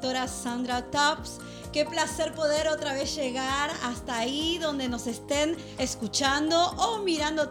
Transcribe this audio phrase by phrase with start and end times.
[0.00, 1.40] Doctora Sandra Tubbs.
[1.74, 7.46] Qué placer poder otra vez llegar hasta ahí donde nos estén escuchando o mirando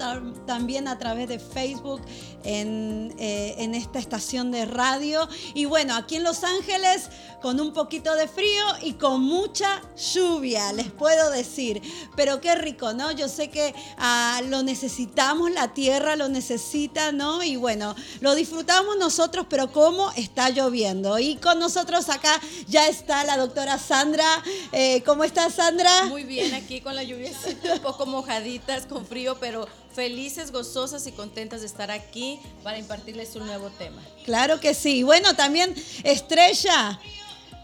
[0.50, 2.02] también a través de Facebook
[2.44, 5.30] en, eh, en, esta estación de radio.
[5.54, 10.74] Y bueno, aquí en Los Ángeles con un poquito de frío y con mucha lluvia,
[10.74, 11.84] les puedo decir.
[12.16, 13.12] Pero qué rico, ¿no?
[13.12, 17.44] Yo sé que ah, lo necesitamos, la tierra lo necesita, ¿no?
[17.44, 21.20] Y bueno, lo disfrutamos nosotros, pero ¿cómo está lloviendo?
[21.20, 24.26] Y con nosotros acá ya está la doctora Sandra.
[24.72, 26.06] Eh, ¿Cómo estás, Sandra?
[26.06, 27.32] Muy bien, aquí con la lluvia,
[27.72, 29.68] un poco mojaditas, con frío, pero
[30.00, 34.02] felices, gozosas y contentas de estar aquí para impartirles un nuevo tema.
[34.24, 35.04] Claro que sí.
[35.04, 36.98] Bueno, también Estrella.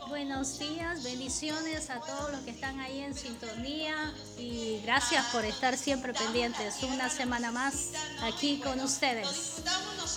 [0.09, 5.77] Buenos días, bendiciones a todos los que están ahí en sintonía y gracias por estar
[5.77, 6.83] siempre pendientes.
[6.83, 7.91] Una semana más
[8.21, 9.61] aquí con ustedes.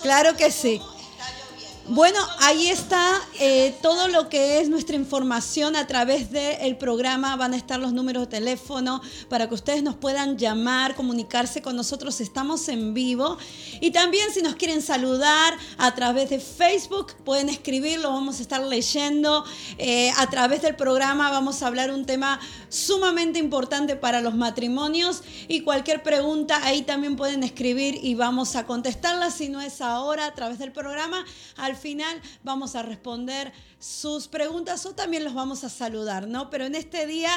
[0.01, 0.81] Claro que sí.
[1.91, 7.35] Bueno, ahí está eh, todo lo que es nuestra información a través del programa.
[7.35, 11.75] Van a estar los números de teléfono para que ustedes nos puedan llamar, comunicarse con
[11.75, 12.21] nosotros.
[12.21, 13.39] Estamos en vivo.
[13.81, 18.11] Y también si nos quieren saludar a través de Facebook, pueden escribirlo.
[18.11, 19.43] Vamos a estar leyendo.
[19.79, 22.39] Eh, a través del programa vamos a hablar un tema
[22.69, 25.23] sumamente importante para los matrimonios.
[25.47, 29.31] Y cualquier pregunta ahí también pueden escribir y vamos a contestarla.
[29.31, 34.85] Si no es ahora a través del programa, al final vamos a responder sus preguntas
[34.85, 36.49] o también los vamos a saludar, ¿no?
[36.49, 37.31] Pero en este día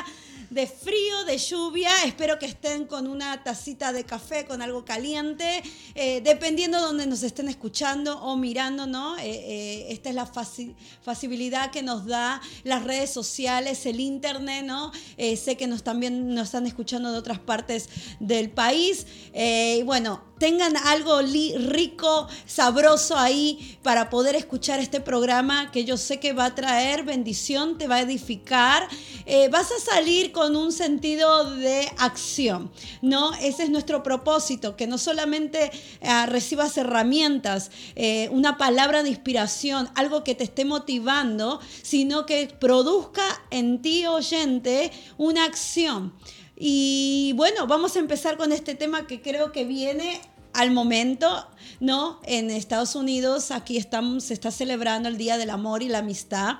[0.50, 5.62] de frío, de lluvia, espero que estén con una tacita de café, con algo caliente,
[5.94, 9.16] eh, dependiendo de donde nos estén escuchando o mirando, ¿no?
[9.16, 14.92] Eh, eh, esta es la facilidad que nos da las redes sociales, el internet, ¿no?
[15.16, 17.88] sé que nos también nos están escuchando de otras partes
[18.20, 19.06] del país.
[19.34, 26.18] y bueno, tengan algo rico, sabroso ahí para poder escuchar este programa que yo sé
[26.18, 28.88] que va a traer bendición, te va a edificar.
[29.24, 32.72] Eh, vas a salir con un sentido de acción,
[33.02, 33.32] ¿no?
[33.34, 35.70] Ese es nuestro propósito, que no solamente
[36.00, 42.48] eh, recibas herramientas, eh, una palabra de inspiración, algo que te esté motivando, sino que
[42.58, 43.22] produzca
[43.52, 46.12] en ti, oyente, una acción.
[46.56, 50.20] Y bueno, vamos a empezar con este tema que creo que viene
[50.54, 51.48] al momento,
[51.80, 52.20] ¿no?
[52.24, 56.56] En Estados Unidos, aquí estamos, se está celebrando el Día del Amor y la Amistad,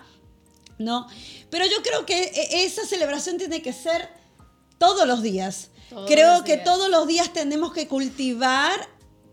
[0.79, 1.07] ¿no?
[1.51, 4.09] Pero yo creo que e, esa celebración tiene que ser
[4.79, 5.71] todos los días.
[6.07, 8.89] creo que todos los días tenemos que cultivar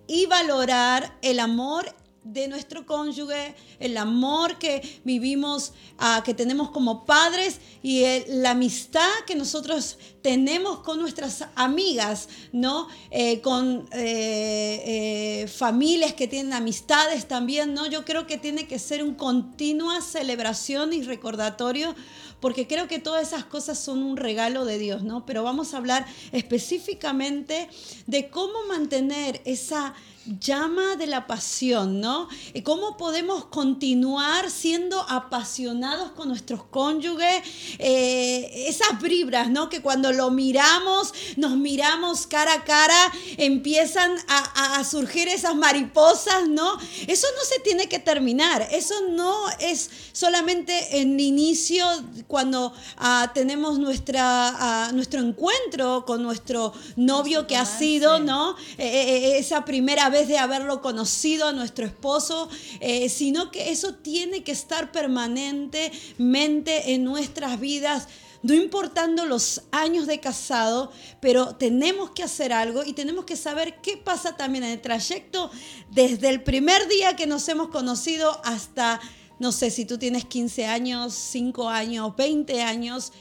[0.07, 7.05] y valorar el amor de nuestro cónyuge, el amor que vivimos, uh, que tenemos como
[7.05, 12.87] padres y la amistad que nosotros tenemos con nuestras amigas, ¿no?
[13.09, 17.87] Eh, con eh, eh, familias que tienen amistades también, ¿no?
[17.87, 21.95] Yo creo que tiene que ser una continua celebración y recordatorio
[22.39, 25.25] porque creo que todas esas cosas son un regalo de Dios, ¿no?
[25.25, 27.69] Pero vamos a hablar específicamente
[28.07, 29.93] de cómo mantener esa
[30.25, 32.27] llama de la pasión, ¿no?
[32.63, 37.41] ¿Cómo podemos continuar siendo apasionados con nuestros cónyuges?
[37.79, 39.69] Eh, esas vibras, ¿no?
[39.69, 46.77] Que cuando lo miramos, nos miramos cara a cara, empiezan a, surgir esas mariposas, ¿no?
[47.07, 51.85] Eso no se tiene que terminar, eso no es solamente en el inicio
[52.27, 58.55] cuando ah, tenemos nuestra, ah, nuestro encuentro con nuestro novio que ha sido, ¿no?
[58.77, 64.43] Eh, eh, esa primera de haberlo conocido a nuestro esposo, eh, sino que eso tiene
[64.43, 68.07] que estar permanentemente en nuestras vidas
[68.41, 73.81] no importando los años de casado, pero tenemos que hacer algo y tenemos que saber
[73.81, 75.51] qué pasa también en el trayecto
[75.91, 79.01] desde el primer día que nos hemos conocido hasta,
[79.39, 83.11] no sé si tú tienes 15 años, 5 años, 20 años,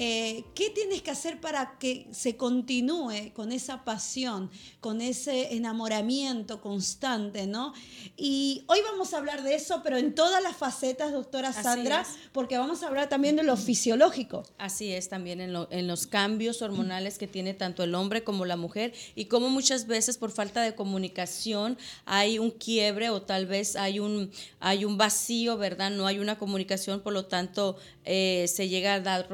[0.00, 4.48] eh, ¿Qué tienes que hacer para que se continúe con esa pasión,
[4.78, 7.74] con ese enamoramiento constante, ¿no?
[8.16, 12.58] Y hoy vamos a hablar de eso, pero en todas las facetas, doctora Sandra, porque
[12.58, 14.44] vamos a hablar también de lo fisiológico.
[14.56, 18.56] Así es, también en, en los cambios hormonales que tiene tanto el hombre como la
[18.56, 23.74] mujer y cómo muchas veces por falta de comunicación hay un quiebre o tal vez
[23.74, 24.30] hay un,
[24.60, 25.90] hay un vacío, ¿verdad?
[25.90, 29.28] No hay una comunicación, por lo tanto eh, se llega a dar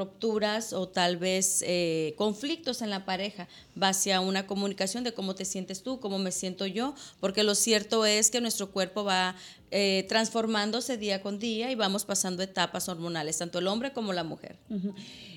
[0.73, 3.49] o tal vez eh, conflictos en la pareja,
[3.81, 7.55] va hacia una comunicación de cómo te sientes tú, cómo me siento yo, porque lo
[7.55, 9.35] cierto es que nuestro cuerpo va
[9.71, 14.25] eh, transformándose día con día y vamos pasando etapas hormonales, tanto el hombre como la
[14.25, 14.56] mujer.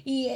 [0.06, 0.30] Y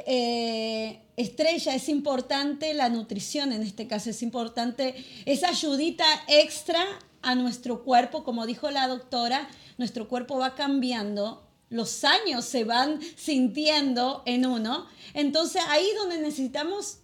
[1.16, 4.96] estrella, es importante la nutrición en este caso, es importante
[5.26, 6.84] esa ayudita extra
[7.22, 9.48] a nuestro cuerpo, como dijo la doctora,
[9.78, 14.88] nuestro cuerpo va cambiando los años se van sintiendo en uno.
[15.14, 17.00] Entonces ahí es donde necesitamos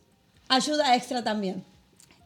[0.50, 1.64] ayuda extra también.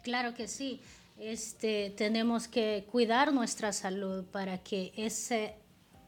[0.03, 0.81] Claro que sí.
[1.19, 5.51] Este, tenemos que cuidar nuestra salud para que esa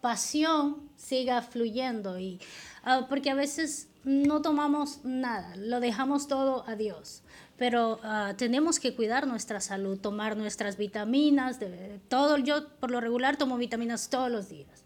[0.01, 2.39] pasión siga fluyendo y
[2.83, 7.21] ah, porque a veces no tomamos nada, lo dejamos todo a Dios.
[7.57, 12.39] Pero ah, tenemos que cuidar nuestra salud, tomar nuestras vitaminas, de, todo.
[12.39, 14.82] Yo por lo regular tomo vitaminas todos los días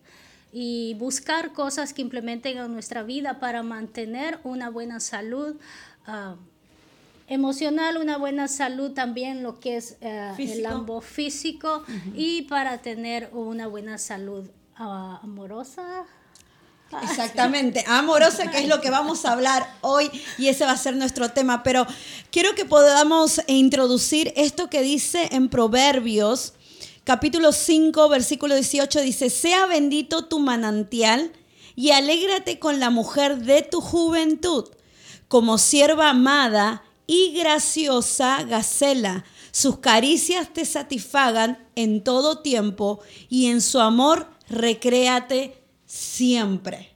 [0.51, 5.55] y buscar cosas que implementen en nuestra vida para mantener una buena salud.
[6.05, 6.35] Ah,
[7.27, 11.83] emocional, una buena salud también, lo que es eh, el ambos físico
[12.15, 16.05] y para tener una buena salud ah, amorosa.
[17.03, 20.95] Exactamente, amorosa, que es lo que vamos a hablar hoy y ese va a ser
[20.95, 21.61] nuestro tema.
[21.61, 21.85] Pero
[22.31, 26.53] quiero que podamos introducir esto que dice en Proverbios,
[27.07, 31.31] capítulo 5, versículo 18, dice, sea bendito tu manantial
[31.73, 34.65] y alégrate con la mujer de tu juventud,
[35.29, 39.23] como sierva amada y graciosa Gacela.
[39.51, 42.99] Sus caricias te satisfagan en todo tiempo
[43.29, 46.93] y en su amor recréate siempre.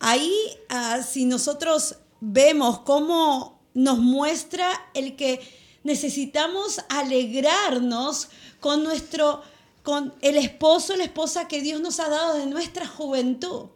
[0.00, 0.34] Ahí,
[0.68, 5.38] ah, si nosotros vemos cómo nos muestra el que
[5.82, 8.28] necesitamos alegrarnos
[8.60, 9.42] con nuestro,
[9.82, 13.66] con el esposo, la esposa que Dios nos ha dado de nuestra juventud,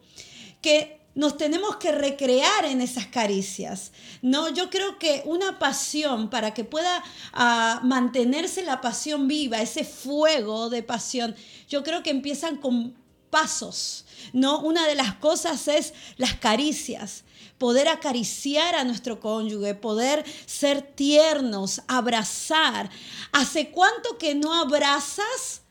[0.60, 3.92] que nos tenemos que recrear en esas caricias.
[4.20, 7.02] No, yo creo que una pasión para que pueda
[7.32, 11.36] ah, mantenerse la pasión viva, ese fuego de pasión,
[11.68, 12.96] yo creo que empiezan con
[13.30, 14.04] pasos.
[14.32, 17.24] No, una de las cosas es las caricias
[17.58, 22.90] poder acariciar a nuestro cónyuge, poder ser tiernos, abrazar.
[23.32, 25.62] ¿Hace cuánto que no abrazas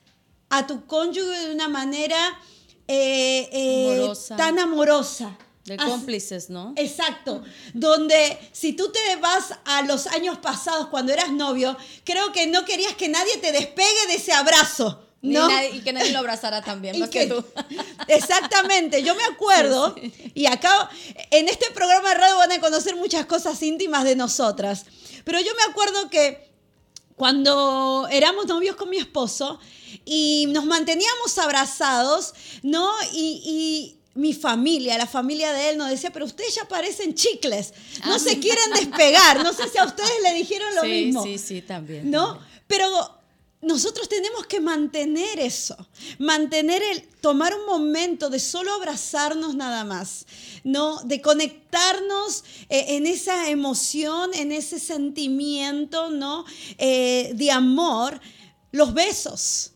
[0.50, 2.40] a tu cónyuge de una manera
[2.88, 5.38] eh, eh, tan amorosa.
[5.66, 6.74] De cómplices, ¿no?
[6.76, 7.42] Exacto.
[7.74, 12.66] Donde si tú te vas a los años pasados cuando eras novio, creo que no
[12.66, 15.03] querías que nadie te despegue de ese abrazo.
[15.24, 15.48] ¿No?
[15.74, 17.44] y que nadie lo abrazara también, más que, tú.
[18.08, 19.96] Exactamente, yo me acuerdo,
[20.36, 20.90] y acá
[21.32, 24.86] en este programa de radio van a conocer muchas cosas íntimas de nosotras,
[25.24, 26.52] pero yo me acuerdo que
[27.16, 29.60] cuando éramos novios con mi esposo
[30.04, 32.92] y nos manteníamos abrazados, ¿no?
[33.14, 37.74] Y, mi familia, la familia de él nos decía, pero ustedes ya parecen chicles,
[38.06, 38.20] no ah.
[38.20, 39.44] se quieren despegar.
[39.44, 41.24] No sé si a ustedes le dijeron lo mismo.
[41.24, 42.12] Sí, sí, también.
[42.12, 42.40] ¿No?
[42.68, 42.88] Pero
[43.64, 45.76] nosotros tenemos que mantener eso,
[46.20, 50.26] mantener el, tomar un momento de solo abrazarnos nada más,
[50.64, 51.02] ¿no?
[51.04, 56.46] De conectarnos eh, en esa emoción, en ese sentimiento, ¿no?
[56.78, 58.20] Eh, de amor,
[58.72, 59.73] los besos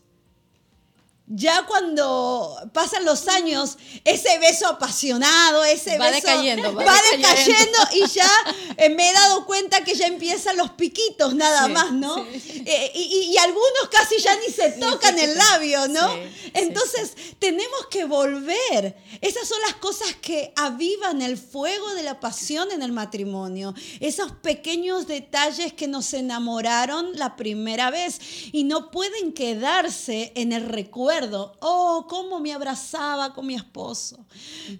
[1.30, 7.78] ya cuando pasan los años, ese beso apasionado, ese va beso decayendo, va, decayendo.
[7.92, 8.30] y ya
[8.78, 12.24] eh, me he dado cuenta que ya empiezan los piquitos nada más, ¿no?
[12.24, 16.10] Eh, y, algunos casi ya ni se tocan el labio, ¿no?
[16.54, 18.96] Entonces tenemos que volver.
[19.20, 23.74] Esas son las cosas que avivan el fuego de la pasión en el matrimonio.
[24.00, 28.18] Esos pequeños detalles que nos enamoraron la primera vez
[28.52, 31.17] y no pueden quedarse en el recuerdo
[31.60, 34.24] oh, cómo me abrazaba con mi esposo,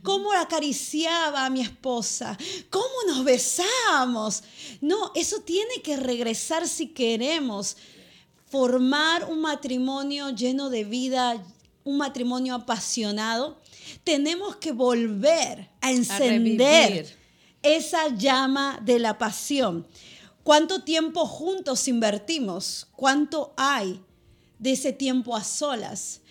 [0.02, 2.36] cómo acariciaba a mi esposa,
[2.70, 4.42] cómo nos besamos.
[4.80, 7.76] No, eso tiene que regresar si queremos
[8.50, 11.42] formar un matrimonio lleno de vida,
[11.84, 13.60] un matrimonio apasionado.
[14.04, 17.16] Tenemos que volver a encender
[17.62, 19.86] esa llama de la pasión.
[20.42, 22.86] ¿Cuánto tiempo juntos invertimos?
[22.96, 24.00] ¿Cuánto hay
[24.58, 26.22] de ese tiempo a solas?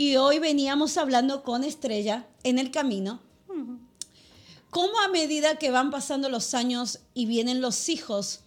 [0.00, 3.20] Y hoy veníamos hablando con Estrella en el camino,
[4.70, 8.40] cómo a medida que van pasando los años y vienen los hijos,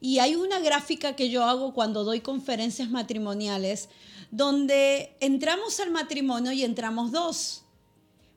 [0.00, 3.90] y hay una gráfica que yo hago cuando doy conferencias matrimoniales,
[4.30, 7.64] donde entramos al matrimonio y entramos dos.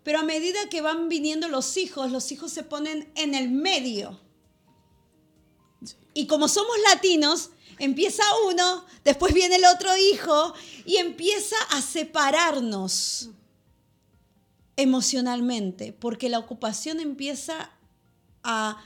[0.03, 4.19] Pero a medida que van viniendo los hijos, los hijos se ponen en el medio.
[6.13, 10.53] Y como somos latinos, Empieza uno, después viene el otro hijo
[10.86, 13.29] y empieza a separarnos
[14.75, 17.72] emocionalmente, porque la ocupación empieza
[18.43, 18.84] a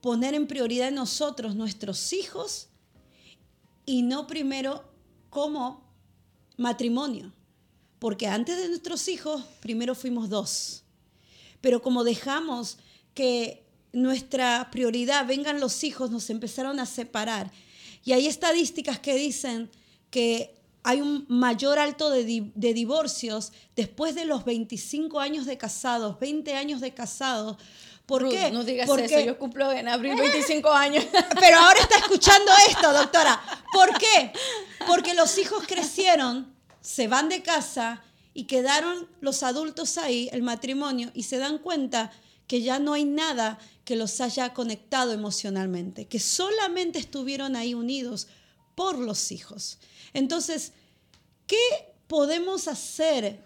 [0.00, 2.68] poner en prioridad en nosotros nuestros hijos
[3.84, 4.84] y no primero
[5.30, 5.86] como
[6.56, 7.32] matrimonio,
[7.98, 10.84] porque antes de nuestros hijos primero fuimos dos,
[11.60, 12.78] pero como dejamos
[13.14, 17.50] que nuestra prioridad vengan los hijos, nos empezaron a separar
[18.04, 19.70] y hay estadísticas que dicen
[20.10, 22.22] que hay un mayor alto de,
[22.54, 27.56] divorcios después de los 25 años de casados, 20 años de casados.
[28.06, 28.50] ¿Por qué?
[28.50, 31.04] No digas Porque, eso, yo cumplo en abril 25 años.
[31.40, 33.38] Pero ahora está escuchando esto, doctora.
[33.70, 34.32] ¿Por qué?
[34.86, 38.02] Porque los hijos crecieron, se van de casa
[38.32, 42.12] y quedaron los adultos ahí, el matrimonio, y se dan cuenta
[42.48, 48.26] que ya no hay nada que los haya conectado emocionalmente, que solamente estuvieron ahí unidos
[48.74, 49.78] por los hijos.
[50.12, 50.72] Entonces,
[51.46, 51.56] ¿qué
[52.08, 53.44] podemos hacer?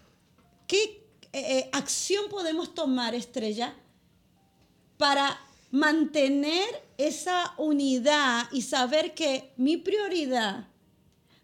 [0.66, 3.74] ¿Qué eh, eh, acción podemos tomar, Estrella,
[4.98, 5.38] para
[5.70, 6.68] mantener
[6.98, 10.68] esa unidad y saber que mi prioridad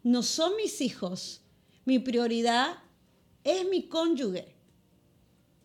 [0.03, 1.41] no son mis hijos,
[1.85, 2.79] mi prioridad
[3.43, 4.58] es mi cónyuge.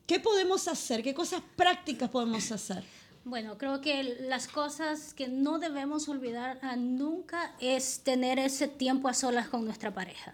[0.06, 1.02] ¿Qué podemos hacer?
[1.02, 2.84] ¿Qué cosas prácticas podemos hacer?
[3.26, 9.14] Bueno, creo que las cosas que no debemos olvidar nunca es tener ese tiempo a
[9.14, 10.34] solas con nuestra pareja.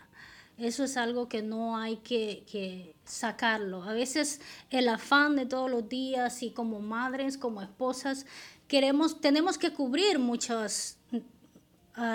[0.57, 3.83] Eso es algo que no hay que, que, sacarlo.
[3.83, 8.25] A veces el afán de todos los días y como madres, como esposas,
[8.67, 10.98] queremos, tenemos que cubrir muchas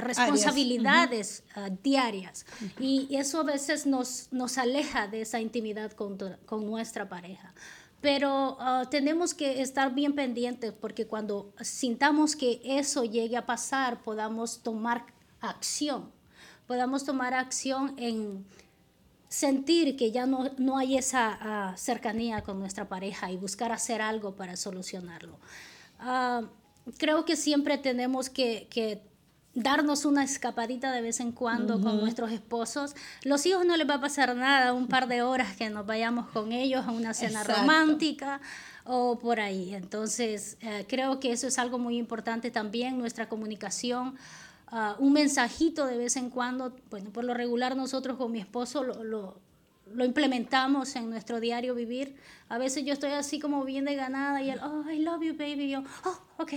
[0.01, 2.47] responsabilidades ah, diarias
[2.79, 7.53] y eso a veces nos, nos aleja de esa intimidad con, con nuestra pareja.
[8.01, 14.03] Pero ah, tenemos que estar bien pendientes porque cuando sintamos que eso llegue a pasar,
[14.03, 15.07] podamos tomar
[15.41, 16.11] acción,
[16.67, 18.45] podamos tomar acción en
[19.29, 24.01] sentir que ya no, no hay esa ah, cercanía con nuestra pareja y buscar hacer
[24.01, 25.39] algo para solucionarlo.
[26.99, 29.14] creo que siempre tenemos que, que
[29.55, 32.95] darnos una escapadita de vez en cuando con nuestros esposos.
[33.23, 36.29] Los hijos no les va a pasar nada, un par de horas que nos vayamos
[36.29, 38.41] con ellos a una cena romántica
[38.85, 39.75] o por ahí.
[39.75, 44.17] Entonces, eh, creo que eso es algo muy importante también, nuestra comunicación.
[44.69, 48.83] Ah, un mensajito de vez en cuando, bueno, por lo regular nosotros con mi esposo
[48.83, 49.44] lo lo
[49.99, 52.17] implementamos en nuestro diario vivir.
[52.49, 55.35] A veces yo estoy así como bien de ganada y él, oh, I love you,
[55.37, 55.65] baby.
[55.65, 56.53] Y yo, oh, ok.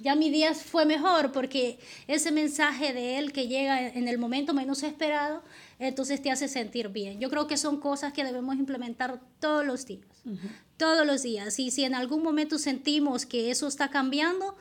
[0.00, 4.54] Ya mi día fue mejor porque ese mensaje de él que llega en el momento
[4.54, 5.42] menos esperado,
[5.78, 7.20] entonces te hace sentir bien.
[7.20, 10.06] Yo creo que son cosas que debemos implementar todos los días.
[10.76, 11.58] Todos los días.
[11.58, 14.56] Y si en algún momento sentimos que eso está cambiando,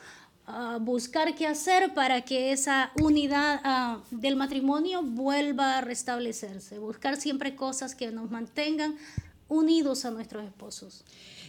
[0.80, 7.56] buscar qué hacer para que esa unidad ah, del matrimonio vuelva a restablecerse, buscar siempre
[7.56, 8.98] cosas que nos mantengan
[9.50, 11.04] unidos a nuestros esposos.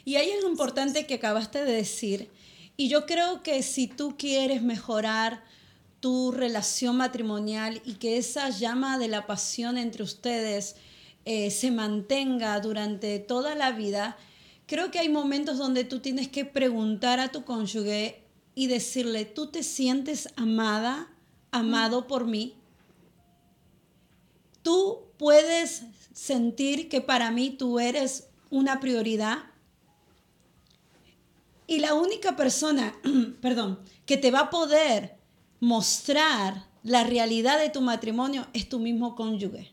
[0.04, 2.30] Y hay algo importante que acabaste de decir,
[2.76, 5.44] y yo creo que si tú quieres mejorar
[6.00, 10.76] tu relación matrimonial y que esa llama de la pasión entre ustedes
[11.24, 14.16] eh, se mantenga durante toda la vida,
[14.66, 18.22] creo que hay momentos donde tú tienes que preguntar a tu cónyuge
[18.58, 21.08] y decirle, ¿tú te sientes amada,
[21.52, 22.56] amado por mí?
[24.64, 29.44] ¿Tú puedes sentir que para mí tú eres una prioridad?
[31.68, 32.96] Y la única persona,
[33.40, 35.16] perdón, que te va a poder
[35.60, 39.70] mostrar la realidad de tu matrimonio es tu mismo cónyuge.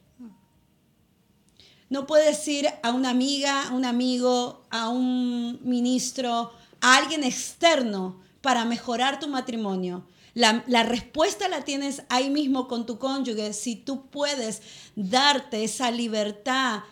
[1.90, 6.52] No puedes ir a una amiga, a un amigo, a un ministro,
[6.82, 10.06] a alguien externo para mejorar tu matrimonio.
[10.36, 14.62] La, respuesta la tienes ahí mismo con tu cónyuge, si tú puedes
[14.96, 16.84] darte esa libertad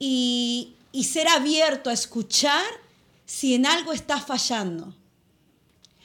[0.00, 2.64] y, y ser abierto a escuchar
[3.24, 4.96] si en algo está fallando.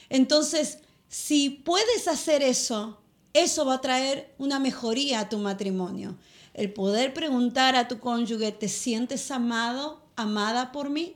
[0.08, 0.78] Entonces,
[1.10, 3.00] si puedes hacer eso,
[3.34, 6.16] eso va a traer una mejoría a tu matrimonio.
[6.54, 11.16] El poder preguntar a tu cónyuge, ¿te sientes amado, amada por mí?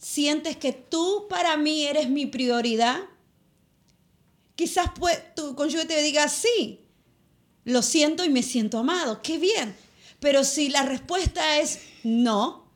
[0.00, 2.98] Sientes que tú para mí eres mi prioridad,
[4.56, 6.80] quizás pues, tu cónyuge te diga, sí,
[7.64, 9.76] lo siento y me siento amado, qué bien.
[10.18, 12.70] Pero si la respuesta es no,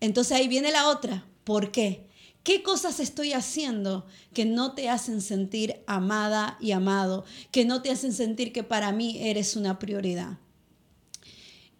[0.00, 1.26] entonces ahí viene la otra.
[1.44, 2.06] ¿Por qué?
[2.42, 7.24] ¿Qué cosas estoy haciendo que no te hacen sentir amada y amado?
[7.50, 10.38] Que no te hacen sentir que para mí eres una prioridad.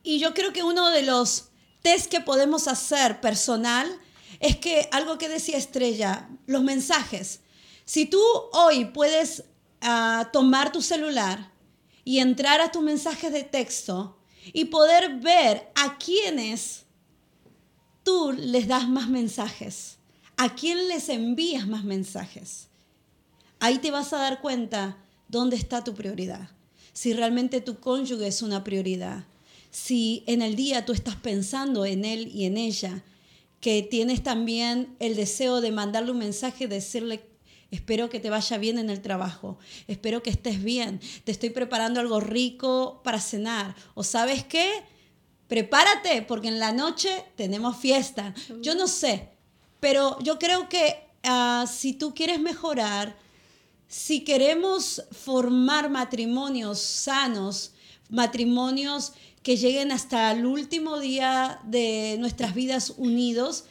[0.02, 1.50] Y yo creo que uno de los
[1.82, 3.86] test que podemos hacer personal
[4.40, 7.40] es que algo que decía Estrella, los mensajes.
[7.84, 8.20] Si tú
[8.52, 9.44] hoy puedes
[9.80, 11.52] ah, tomar tu celular
[12.04, 14.16] y entrar a tus mensajes de texto
[14.52, 16.84] y poder ver a quiénes
[18.02, 19.98] tú les das más mensajes,
[20.36, 22.68] a quién les envías más mensajes,
[23.58, 24.96] ahí te vas a dar cuenta
[25.28, 26.50] dónde está tu prioridad.
[26.92, 29.24] Si realmente tu cónyuge es una prioridad,
[29.70, 33.02] si en el día tú estás pensando en él y en ella,
[33.60, 37.24] que tienes también el deseo de mandarle un mensaje, decirle
[37.70, 39.58] Espero que te vaya bien en el trabajo.
[39.88, 41.00] Espero que estés bien.
[41.24, 43.74] Te estoy preparando algo rico para cenar.
[43.94, 44.84] ¿O sabes qué?
[45.48, 48.34] Prepárate porque en la noche tenemos fiesta.
[48.60, 49.30] Yo no sé,
[49.80, 53.16] pero yo creo que ah, si tú quieres mejorar,
[53.88, 57.72] si queremos formar matrimonios sanos,
[58.08, 59.12] matrimonios
[59.46, 63.66] que lleguen hasta el último día de nuestras vidas unidos,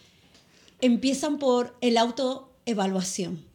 [0.79, 3.46] empiezan por el autoevaluación.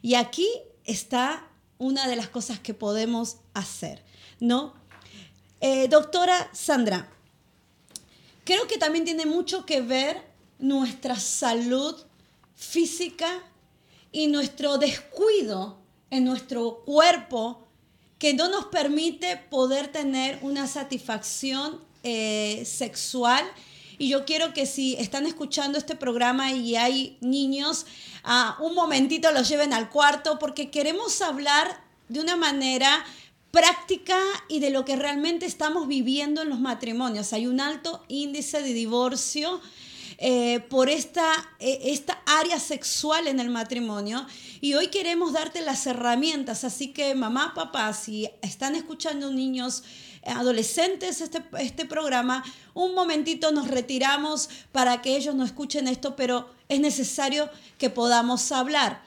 [0.00, 0.48] Y aquí
[0.86, 4.02] está una de las cosas que podemos hacer,
[4.40, 4.72] ¿no?
[5.60, 7.10] Eh, doctora Sandra,
[8.44, 10.16] creo que también tiene mucho que ver
[10.58, 11.94] nuestra salud
[12.54, 13.42] física
[14.10, 15.76] y nuestro descuido
[16.08, 17.68] en nuestro cuerpo
[18.20, 23.42] que no nos permite poder tener una satisfacción eh, sexual.
[23.96, 27.86] Y yo quiero que si están escuchando este programa y hay niños,
[28.22, 33.04] a un momentito los lleven al cuarto porque queremos hablar de una manera
[33.50, 37.32] práctica y de lo que realmente estamos viviendo en los matrimonios.
[37.32, 39.62] Hay un alto índice de divorcio
[40.22, 44.26] eh, por esta, eh, esta área sexual en el matrimonio.
[44.60, 46.62] Y hoy queremos darte las herramientas.
[46.62, 49.82] Así que mamá, papá, si están escuchando niños,
[50.26, 56.50] adolescentes este, este programa, un momentito nos retiramos para que ellos no escuchen esto, pero
[56.68, 59.02] es necesario que podamos hablar.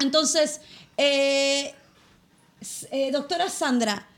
[0.00, 0.62] Entonces,
[0.96, 1.76] eh,
[3.12, 4.08] doctora Sandra,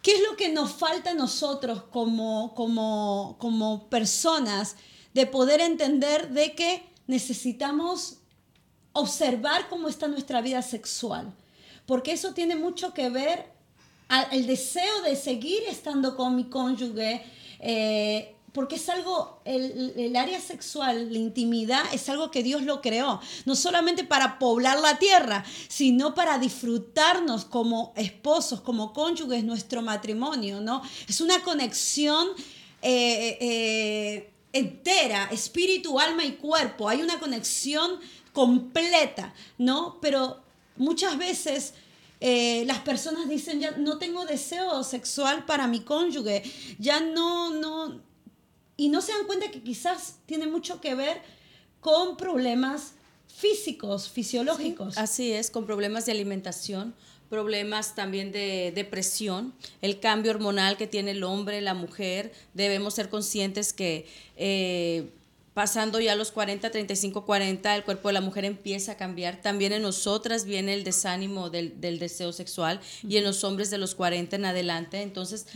[0.00, 4.76] ¿qué es lo que nos falta a nosotros como, como, como personas
[5.14, 8.18] de poder entender de que necesitamos
[8.92, 11.32] observar cómo está nuestra vida sexual,
[11.86, 13.52] porque eso tiene mucho que ver
[14.30, 17.24] el deseo de seguir estando con mi cónyuge,
[17.60, 22.82] eh, porque es algo, el, el, área sexual, la intimidad, es algo que Dios lo
[22.82, 29.80] creó, no solamente para poblar la tierra, sino para disfrutarnos como esposos, como cónyuges, nuestro
[29.80, 30.82] matrimonio, ¿no?
[31.08, 32.28] Es una conexión
[32.82, 36.88] eh, eh, entera, espíritu, alma y cuerpo.
[36.88, 37.98] Hay una conexión
[38.32, 39.98] completa, ¿no?
[40.00, 40.42] Pero
[40.76, 41.74] muchas veces
[42.20, 46.42] eh, las personas dicen, ya no tengo deseo sexual para mi cónyuge,
[46.78, 48.00] ya no, no,
[48.76, 51.20] y no se dan cuenta que quizás tiene mucho que ver
[51.80, 52.92] con problemas
[53.26, 54.98] físicos, fisiológicos.
[54.98, 56.94] así es, con problemas de alimentación,
[57.32, 62.30] problemas también de depresión, el cambio hormonal que tiene el hombre, la mujer.
[62.52, 65.08] Debemos ser conscientes que eh,
[65.54, 69.40] pasando ya los 40, 35, 40, el cuerpo de la mujer empieza a cambiar.
[69.40, 73.94] También en nosotras viene el desánimo del, deseo sexual y en los hombres de los
[73.94, 75.00] 40 en adelante.
[75.00, 75.46] Entonces,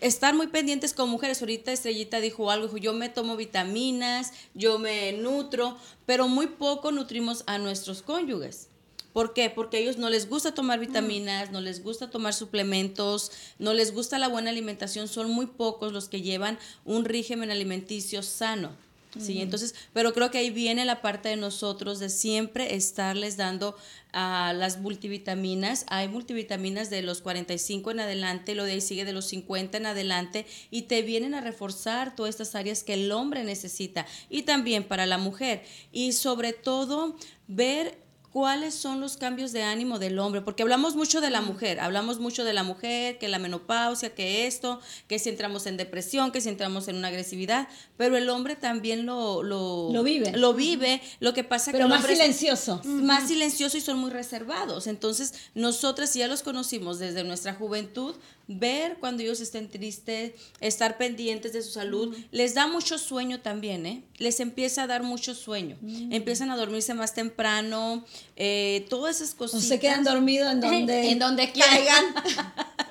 [0.00, 1.42] estar muy pendientes como mujeres.
[1.42, 6.90] Ahorita Estrellita dijo algo, dijo, yo me tomo vitaminas, yo me nutro, pero muy poco
[6.90, 8.68] nutrimos a nuestros cónyuges.
[9.18, 9.50] ¿Por qué?
[9.50, 13.92] Porque a ellos no les gusta tomar vitaminas, no les gusta tomar suplementos, no les
[13.92, 18.76] gusta la buena alimentación, son muy pocos los que llevan un régimen alimenticio sano.
[19.18, 23.74] Sí, entonces, pero creo que ahí viene la parte de nosotros de siempre estarles dando
[24.12, 25.84] a las multivitaminas.
[25.88, 29.86] Hay multivitaminas de los 45 en adelante, lo de ahí sigue de los 50 en
[29.86, 34.84] adelante y te vienen a reforzar todas estas áreas que el hombre necesita y también
[34.84, 35.64] para la mujer.
[35.90, 37.16] Y sobre todo
[37.48, 41.80] ver cuáles son los cambios de ánimo del hombre, porque hablamos mucho de la mujer,
[41.80, 46.30] hablamos mucho de la mujer, que la menopausia, que esto, que si entramos en depresión,
[46.30, 50.32] que si entramos en una agresividad, pero el hombre también lo, lo, vive.
[50.32, 51.90] Lo vive, lo que pasa pero que...
[51.90, 52.80] más silencioso.
[52.84, 54.86] Más silencioso y son muy reservados.
[54.86, 58.14] Entonces, nosotras ya los conocimos desde nuestra juventud,
[58.48, 63.86] ver cuando ellos estén tristes, estar pendientes de su salud, les da mucho sueño también,
[63.86, 64.02] ¿eh?
[64.16, 65.76] Les empieza a dar mucho sueño.
[66.10, 68.04] Empiezan a dormirse más temprano,
[68.36, 69.62] eh, todas esas cosas.
[69.62, 72.04] se quedan dormidos en donde, en donde caigan.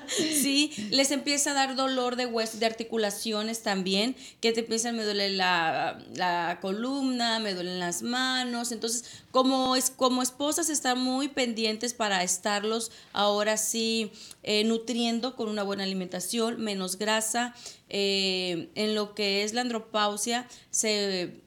[0.08, 5.04] Sí, les empieza a dar dolor de huesos, de articulaciones también, que te empiezan, me
[5.04, 8.72] duele la, la columna, me duelen las manos.
[8.72, 14.12] Entonces, como, es, como esposas, están muy pendientes para estarlos ahora sí
[14.44, 17.56] eh, nutriendo con una buena alimentación, menos grasa.
[17.90, 21.42] Eh, en lo que es la andropausia, se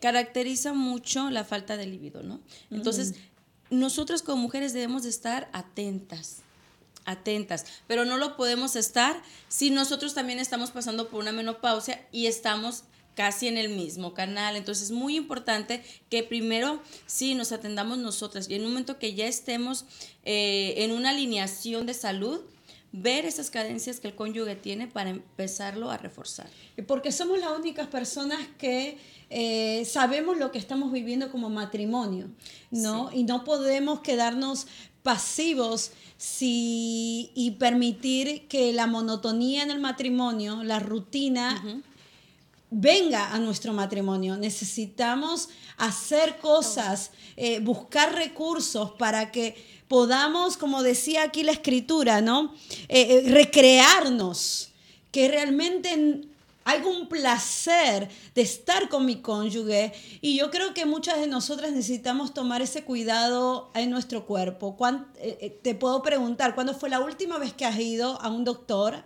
[0.00, 2.40] caracteriza mucho la falta de libido, ¿no?
[2.70, 3.14] Entonces,
[3.70, 6.42] nosotros como mujeres debemos de estar atentas
[7.06, 12.26] atentas, pero no lo podemos estar si nosotros también estamos pasando por una menopausia y
[12.26, 14.56] estamos casi en el mismo canal.
[14.56, 19.14] Entonces es muy importante que primero sí nos atendamos nosotras y en un momento que
[19.14, 19.86] ya estemos
[20.24, 22.42] eh, en una alineación de salud,
[22.92, 26.48] ver esas cadencias que el cónyuge tiene para empezarlo a reforzar.
[26.86, 32.30] Porque somos las únicas personas que eh, sabemos lo que estamos viviendo como matrimonio,
[32.70, 33.10] ¿no?
[33.12, 34.66] Y no podemos quedarnos
[35.06, 41.62] pasivos si, y permitir que la monotonía en el matrimonio, la rutina,
[42.70, 44.36] venga a nuestro matrimonio.
[44.36, 49.54] Necesitamos hacer cosas, eh, buscar recursos para que
[49.86, 52.52] podamos, como decía aquí la escritura, ¿no?
[52.88, 54.70] Eh, eh, recrearnos,
[55.12, 56.22] que realmente
[56.66, 61.70] hay un placer de estar con mi cónyuge y yo creo que muchas de nosotras
[61.70, 64.76] necesitamos tomar ese cuidado en nuestro cuerpo.
[65.62, 69.04] Te puedo preguntar, ¿cuándo fue la última vez que has ido a un doctor,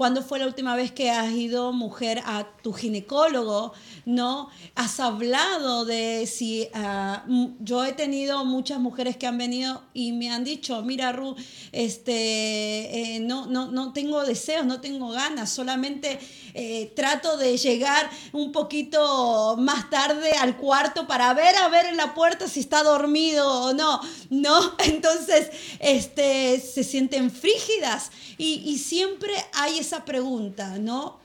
[0.00, 3.74] ¿Cuándo fue la última vez que has ido, mujer, a tu ginecólogo?
[4.06, 4.48] ¿No?
[4.74, 7.26] ¿Has hablado de si ah,
[7.58, 11.36] yo he tenido muchas mujeres que han venido y me han dicho, mira, Ru,
[11.72, 16.18] este, eh, no, no, no tengo deseos, no tengo ganas, solamente
[16.62, 21.96] eh, trato de llegar un poquito más tarde al cuarto para ver a ver en
[21.96, 24.74] la puerta si está dormido o no, ¿no?
[24.84, 31.18] Entonces, este, se sienten frígidas y, y siempre hay esa pregunta, ¿no?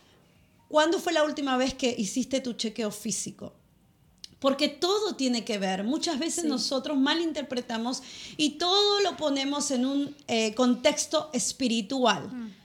[0.69, 3.51] ¿Cuándo fue la última vez que hiciste tu chequeo físico?
[4.39, 5.83] Porque todo tiene que ver.
[5.83, 8.03] Muchas veces nosotros malinterpretamos
[8.37, 12.31] y todo lo ponemos en un eh, contexto espiritual.
[12.31, 12.64] Mm.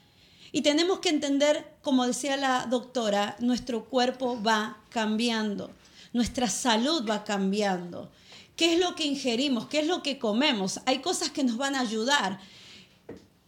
[0.53, 5.71] Y tenemos que entender, como decía la doctora, nuestro cuerpo va cambiando,
[6.13, 8.11] nuestra salud va cambiando.
[8.57, 9.67] ¿Qué es lo que ingerimos?
[9.69, 10.81] ¿Qué es lo que comemos?
[10.87, 12.41] Hay cosas que nos van a ayudar.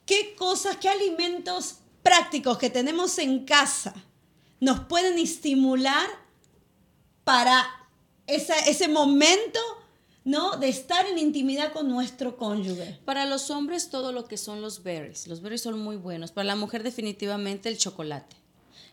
[0.07, 3.95] ¿Qué cosas, qué alimentos prácticos que tenemos en casa
[4.61, 6.09] nos pueden estimular
[7.25, 7.67] para
[8.27, 9.59] ese momento
[10.25, 10.57] ¿no?
[10.57, 12.99] De estar en intimidad con nuestro cónyuge.
[13.05, 16.33] Para los hombres todo lo que son los berries, los berries son muy buenos.
[16.33, 18.37] Para la mujer definitivamente el chocolate,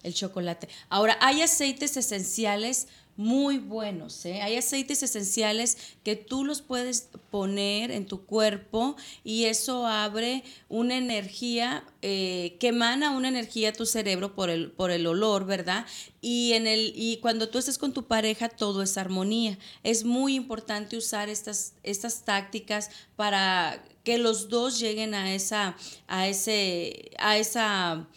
[0.04, 0.70] el chocolate.
[0.90, 2.88] Ahora, hay aceites esenciales
[3.20, 4.26] muy buenos.
[4.26, 4.42] ¿eh?
[4.42, 10.96] Hay aceites esenciales que tú los puedes poner en tu cuerpo y eso abre una
[10.96, 15.86] energía eh, que emana una energía a tu cerebro por el, por el olor, ¿verdad?
[16.22, 19.60] Y, en el, y cuando tú estés con tu pareja, todo es armonía.
[19.84, 25.76] Es muy importante usar estas, estas tácticas para que los dos lleguen a esa,
[26.08, 28.08] a ese, a esa,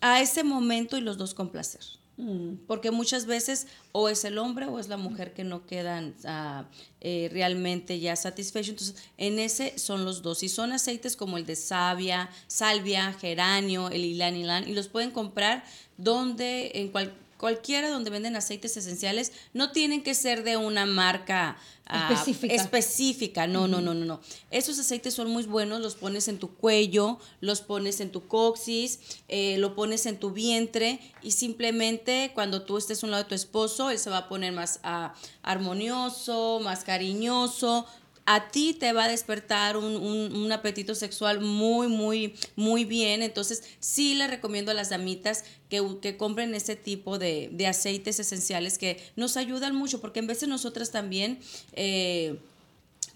[0.00, 1.82] a ese momento y los dos con placer.
[2.16, 2.66] Mm.
[2.66, 6.66] Porque muchas veces o es el hombre o es la mujer que no quedan ah,
[7.00, 8.70] eh, realmente ya satisfechos.
[8.70, 10.42] Entonces, en ese son los dos.
[10.42, 15.10] Y son aceites como el de savia, salvia, geranio, el ilan ilan, y los pueden
[15.10, 15.64] comprar
[15.96, 21.58] donde, en cualquier cualquiera donde venden aceites esenciales, no tienen que ser de una marca
[21.84, 22.54] ah, específica.
[22.54, 23.46] específica.
[23.46, 24.22] No, no, no, no, no.
[24.50, 28.98] Esos aceites son muy buenos, los pones en tu cuello, los pones en tu coxis,
[29.28, 33.28] eh, lo pones en tu vientre y simplemente cuando tú estés a un lado de
[33.28, 37.84] tu esposo, él se va a poner más ah, armonioso, más cariñoso,
[38.26, 43.22] a ti te va a despertar un, apetito sexual muy, muy, muy bien.
[43.22, 48.78] Entonces, sí le recomiendo a las damitas que, que compren ese tipo de, aceites esenciales
[48.78, 51.38] que nos ayudan mucho, porque en veces nosotras también...
[51.72, 52.38] Eh,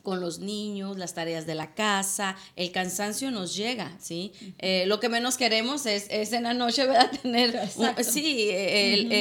[0.08, 4.32] con los niños, las tareas de la casa, el cansancio nos llega, ¿sí?
[4.58, 7.10] Eh, lo que menos queremos es, es en la noche, ¿verdad?
[7.20, 7.68] Tener,
[8.02, 9.12] sí, el,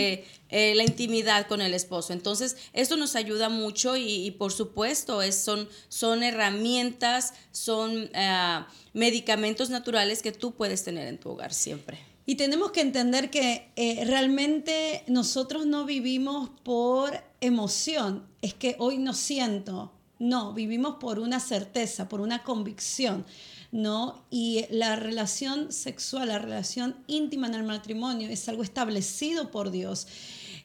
[0.49, 2.13] eh, la intimidad con el esposo.
[2.13, 9.69] Entonces, esto nos ayuda mucho y, por supuesto es, son, son herramientas, son eh, medicamentos
[9.69, 11.99] naturales que tú puedes tener en tu hogar siempre.
[12.25, 18.97] Y tenemos que entender que eh, realmente nosotros no vivimos por emoción, es que hoy
[18.97, 23.25] no siento, no, vivimos por una certeza, por una convicción.
[23.71, 24.23] ¿no?
[24.29, 30.07] Y la relación sexual, la relación íntima en el matrimonio es algo establecido por Dios.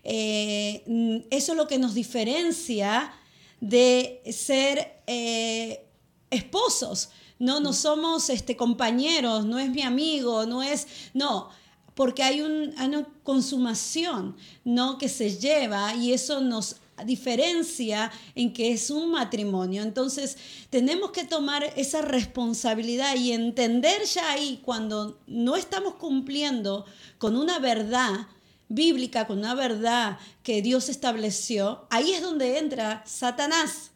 [0.05, 3.13] Eh, eso es lo que nos diferencia
[3.61, 5.87] de ser eh,
[6.31, 7.11] esposos.
[7.39, 11.51] No, no somos este, compañeros, no es mi amigo, no es, no,
[11.95, 14.97] porque hay, un, hay una consumación ¿no?
[14.97, 19.83] que se lleva y eso nos diferencia en que es un matrimonio.
[19.83, 20.37] Entonces,
[20.71, 26.85] tenemos que tomar esa responsabilidad y entender ya ahí cuando no estamos cumpliendo
[27.19, 28.27] con una verdad
[28.69, 33.91] bíblica, con una verdad que Dios estableció, ahí es donde entra Satanás.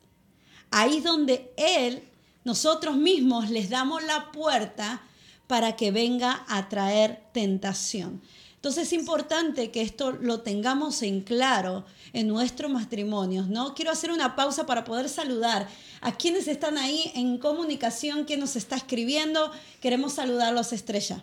[0.70, 2.02] Ahí es donde Él,
[2.44, 5.02] nosotros mismos les damos la puerta
[5.46, 8.20] para que venga a traer tentación.
[8.66, 13.76] Entonces es importante que esto lo tengamos en claro en nuestros matrimonios, ¿no?
[13.76, 15.68] Quiero hacer una pausa para poder saludar
[16.00, 19.52] a quienes están ahí en comunicación, quien nos está escribiendo.
[19.80, 21.22] Queremos saludarlos, Estrella.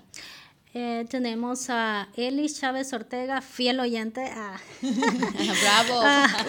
[0.73, 4.21] Eh, tenemos a Elis Chávez Ortega, fiel oyente.
[4.81, 5.99] Bravo.
[6.01, 6.45] Ah,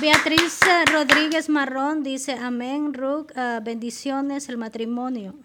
[0.00, 0.58] Beatriz
[0.90, 5.36] Rodríguez Marrón dice, amén, Ruth, ah, bendiciones, el matrimonio.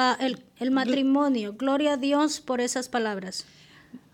[0.00, 3.44] Ah, el, matrimonio, gloria a Dios por esas palabras.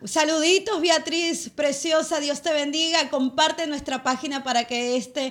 [0.03, 3.11] Saluditos, Beatriz, preciosa, Dios te bendiga.
[3.11, 5.31] Comparte nuestra página para que este,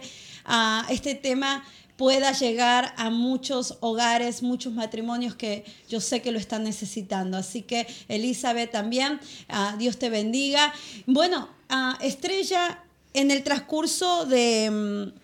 [0.90, 1.66] este tema
[1.98, 7.36] pueda llegar a muchos hogares, muchos matrimonios que yo sé que lo están necesitando.
[7.36, 10.72] Así que Elizabeth también, ah, Dios te bendiga.
[11.08, 12.84] Bueno, ah, Estrella,
[13.16, 15.23] en el transcurso de, mm,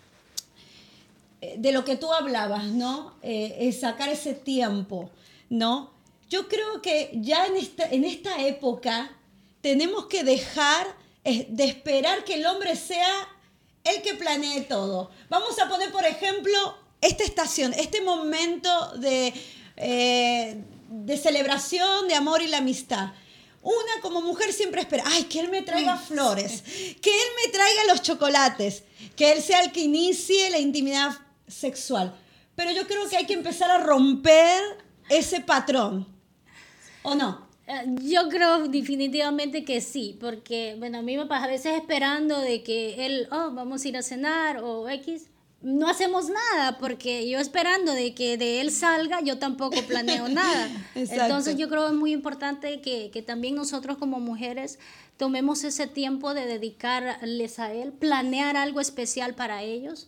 [1.41, 3.15] de lo que tú hablabas, ¿no?
[3.21, 5.09] Eh, es sacar ese tiempo,
[5.49, 5.91] ¿no?
[6.29, 9.11] Yo creo que ya en esta, en esta época
[9.61, 10.87] tenemos que dejar
[11.23, 13.27] eh, de esperar que el hombre sea
[13.83, 15.09] el que planee todo.
[15.29, 19.33] Vamos a poner, por ejemplo, esta estación, este momento de,
[19.77, 23.13] eh, de celebración, de amor y la amistad.
[23.61, 26.61] Una como mujer siempre espera, ay, que él me traiga flores,
[27.01, 28.83] que él me traiga los chocolates,
[29.15, 31.17] que él sea el que inicie la intimidad
[31.49, 32.15] sexual.
[32.55, 34.61] Pero yo creo que hay que empezar a romper
[35.09, 36.07] ese patrón.
[37.03, 37.47] ¿O no?
[37.67, 42.39] Eh, yo creo definitivamente que sí, porque, bueno, a mí me pasa a veces esperando
[42.39, 45.29] de que él, oh, vamos a ir a cenar o X,
[45.61, 50.69] no hacemos nada, porque yo esperando de que de él salga, yo tampoco planeo nada.
[50.95, 54.79] Entonces yo creo que es muy importante que, que, también nosotros como mujeres
[55.17, 60.07] tomemos ese tiempo de dedicarles a él, planear algo especial para ellos.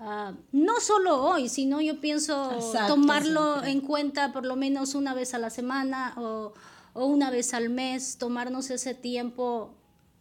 [0.00, 2.58] Ah, no solo hoy, sino yo pienso
[2.88, 6.54] tomarlo en cuenta por lo menos una vez a la semana o
[6.92, 9.74] o una vez al mes, tomarnos ese tiempo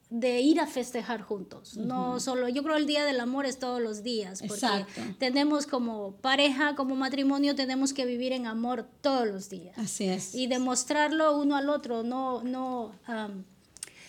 [0.09, 1.77] de ir a festejar juntos.
[1.77, 4.85] No solo, yo creo el Día del Amor es todos los días, porque
[5.19, 9.77] tenemos como pareja, como matrimonio, tenemos que vivir en amor todos los días.
[9.77, 10.33] Así es.
[10.33, 12.91] Y demostrarlo uno al otro, no, no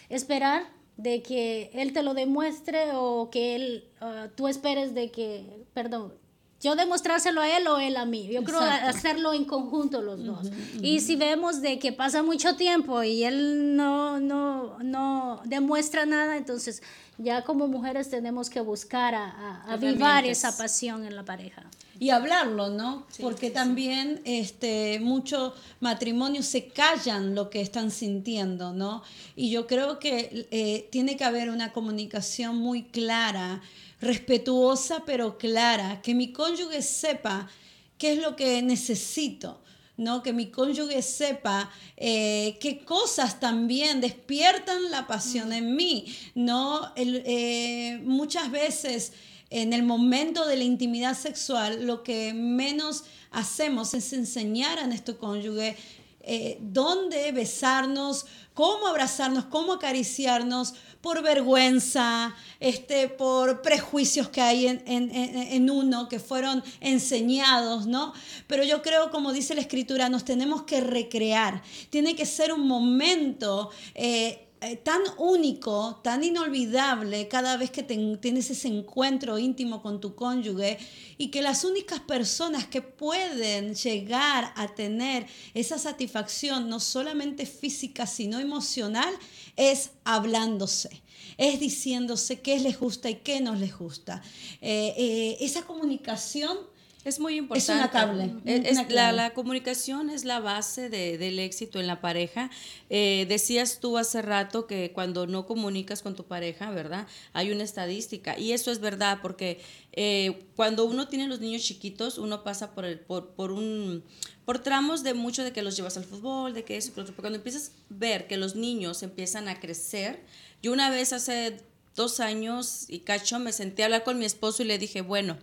[0.09, 0.64] esperar
[1.02, 6.12] de que él te lo demuestre o que él, ah, tú esperes de que, perdón,
[6.60, 8.28] yo demostrárselo a él o él a mí.
[8.28, 10.50] Yo creo hacerlo en conjunto los dos.
[10.82, 16.36] Y si vemos de que pasa mucho tiempo y él no, no, no demuestra nada,
[16.36, 16.82] entonces
[17.16, 21.64] ya como mujeres tenemos que buscar a, a avivar esa pasión en la pareja.
[22.00, 23.06] Y hablarlo, ¿no?
[23.20, 29.02] Porque también este, muchos matrimonios se callan lo que están sintiendo, ¿no?
[29.36, 33.60] Y yo creo que eh, tiene que haber una comunicación muy clara
[34.00, 37.50] respetuosa pero clara, que mi cónyuge sepa
[37.98, 39.60] qué es lo que necesito.
[39.98, 40.22] ¿no?
[40.22, 46.90] Que mi cónyuge sepa eh, qué cosas también despiertan la pasión en mí, ¿no?
[46.96, 49.12] Eh, muchas veces
[49.50, 55.18] en el momento de la intimidad sexual lo que menos hacemos es enseñar a nuestro
[55.18, 55.76] cónyuge
[56.22, 65.70] eh, dónde besarnos, cómo abrazarnos, cómo acariciarnos, por vergüenza, este, por prejuicios que hay en,
[65.70, 68.12] uno, que fueron enseñados, ¿no?
[68.46, 71.62] Pero yo creo, como dice la escritura, nos tenemos que recrear.
[71.88, 73.70] Tiene que ser un momento...
[73.94, 80.14] Eh, eh, tan único, tan inolvidable cada vez que tienes ese encuentro íntimo con tu
[80.14, 80.79] cónyuge
[81.16, 88.07] y que las únicas personas que pueden llegar a tener esa satisfacción, no solamente física,
[88.07, 89.12] sino emocional,
[89.57, 91.03] es hablándose
[91.40, 94.23] es diciéndose qué les gusta y qué no les gusta.
[94.61, 96.59] Eh, eh, esa comunicación
[97.04, 97.72] es muy importante.
[97.72, 98.30] Es una cable.
[98.44, 102.50] Es, La, comunicación es la base del éxito en la pareja.
[102.90, 107.06] Eh, decías tú hace rato que cuando no comunicas con tu pareja, ¿verdad?
[107.32, 108.38] Hay una estadística.
[108.38, 109.60] Y eso es verdad, porque
[109.92, 114.04] eh, cuando uno tiene los niños chiquitos, uno pasa por, el, por, por, un,
[114.44, 117.38] por tramos de mucho de que los llevas al fútbol, de que eso, pero cuando
[117.38, 120.20] empiezas a ver que los niños empiezan a crecer,
[120.62, 121.56] yo una vez hace
[121.96, 125.38] dos años y cacho me senté a hablar con mi esposo y le dije, bueno,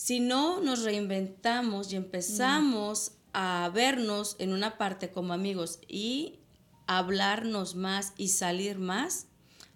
[0.00, 6.38] si no nos reinventamos y empezamos a vernos en una parte como amigos y
[6.86, 9.26] hablarnos más y salir más,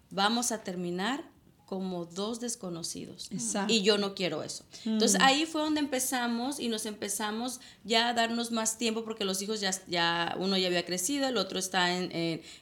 [0.08, 1.30] vamos a terminar
[1.66, 3.28] como dos desconocidos.
[3.68, 4.64] Y yo no quiero eso.
[4.86, 5.24] Entonces mm.
[5.24, 9.60] ahí fue donde empezamos y nos empezamos ya a darnos más tiempo porque los hijos
[9.60, 12.10] ya, ya uno ya había crecido, el otro está en,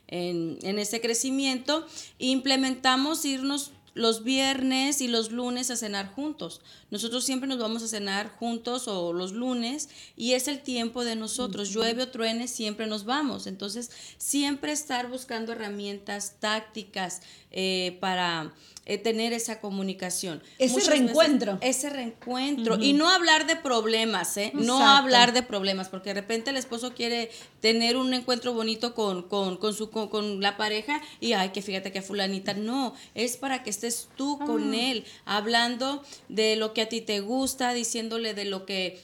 [0.09, 1.87] en, en, ese crecimiento.
[2.18, 6.61] E implementamos irnos los viernes y los lunes a cenar juntos.
[6.90, 11.16] Nosotros siempre nos vamos a cenar juntos o los lunes y es el tiempo de
[11.16, 11.70] nosotros.
[11.70, 13.46] Llueve o truene, siempre nos vamos.
[13.46, 18.52] Entonces, siempre estar buscando herramientas tácticas eh, para
[18.85, 20.42] eh, tener esa comunicación.
[20.59, 21.57] Ese reencuentro.
[21.61, 22.78] ese reencuentro.
[22.81, 24.50] Y no hablar de problemas, ¿eh?
[24.55, 29.22] No hablar de problemas, porque de repente el esposo quiere tener un encuentro bonito con,
[29.22, 32.55] con, con su, con, la pareja y, ay, que fíjate que fulanita.
[32.55, 34.90] No, es para que estés tú con ah.
[34.90, 39.01] él, hablando de lo que a ti te gusta, diciéndole de lo que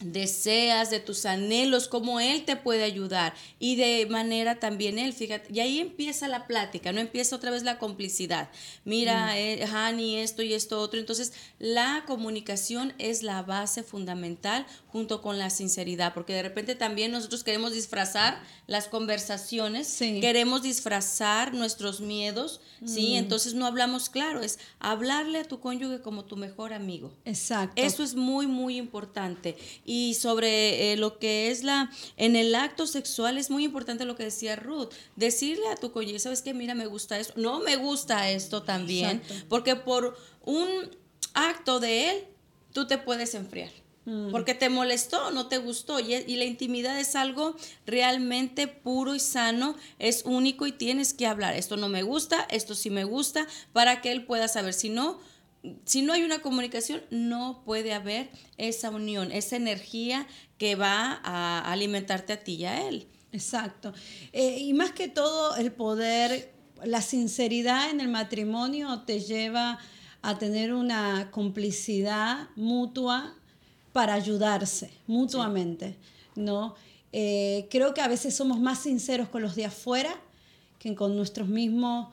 [0.00, 5.52] deseas, de tus anhelos, cómo Él te puede ayudar y de manera también Él, fíjate,
[5.52, 8.50] y ahí empieza la plática, no empieza otra vez la complicidad.
[8.84, 9.36] Mira, mm.
[9.36, 10.98] eh, Hani, esto y esto otro.
[10.98, 17.12] Entonces, la comunicación es la base fundamental junto con la sinceridad, porque de repente también
[17.12, 23.12] nosotros queremos disfrazar las conversaciones, queremos disfrazar nuestros miedos, ¿sí?
[23.12, 23.16] Mm.
[23.16, 27.12] Entonces no hablamos claro, es hablarle a tu cónyuge como tu mejor amigo.
[27.24, 27.80] Exacto.
[27.80, 32.86] Eso es muy, muy importante y sobre eh, lo que es la, en el acto
[32.86, 36.74] sexual es muy importante lo que decía Ruth, decirle a tu cónyuge, sabes que mira,
[36.74, 40.68] me gusta esto, no me gusta esto también, porque por un
[41.34, 42.24] acto de él,
[42.72, 43.70] tú te puedes enfriar.
[44.06, 44.30] Mm.
[44.30, 45.98] Porque te molestó, no te gustó.
[45.98, 51.26] Y, y, la intimidad es algo realmente puro y sano, es único y tienes que
[51.26, 51.54] hablar.
[51.54, 54.74] Esto no me gusta, esto sí me gusta, para que él pueda saber.
[54.74, 55.20] Si no,
[55.84, 60.26] si no hay una comunicación, no puede haber esa unión, esa energía
[60.58, 63.06] que va a alimentarte a ti y a él.
[63.32, 63.92] Exacto.
[64.32, 66.52] Eh, y más que todo, el poder,
[66.84, 69.78] la sinceridad en el matrimonio te lleva
[70.22, 73.34] a tener una complicidad mutua
[73.92, 75.96] para ayudarse mutuamente,
[76.34, 76.74] ¿no?
[77.12, 80.20] Eh, creo que a veces somos más sinceros con los de afuera
[80.78, 82.08] que con nuestros mismos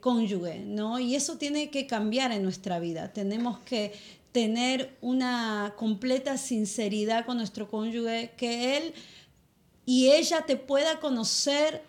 [0.00, 0.98] cónyuge, ¿no?
[0.98, 3.12] Y eso tiene que cambiar en nuestra vida.
[3.12, 3.92] Tenemos que
[4.32, 8.94] tener una completa sinceridad con nuestro cónyuge, que él
[9.86, 11.84] y ella te pueda conocer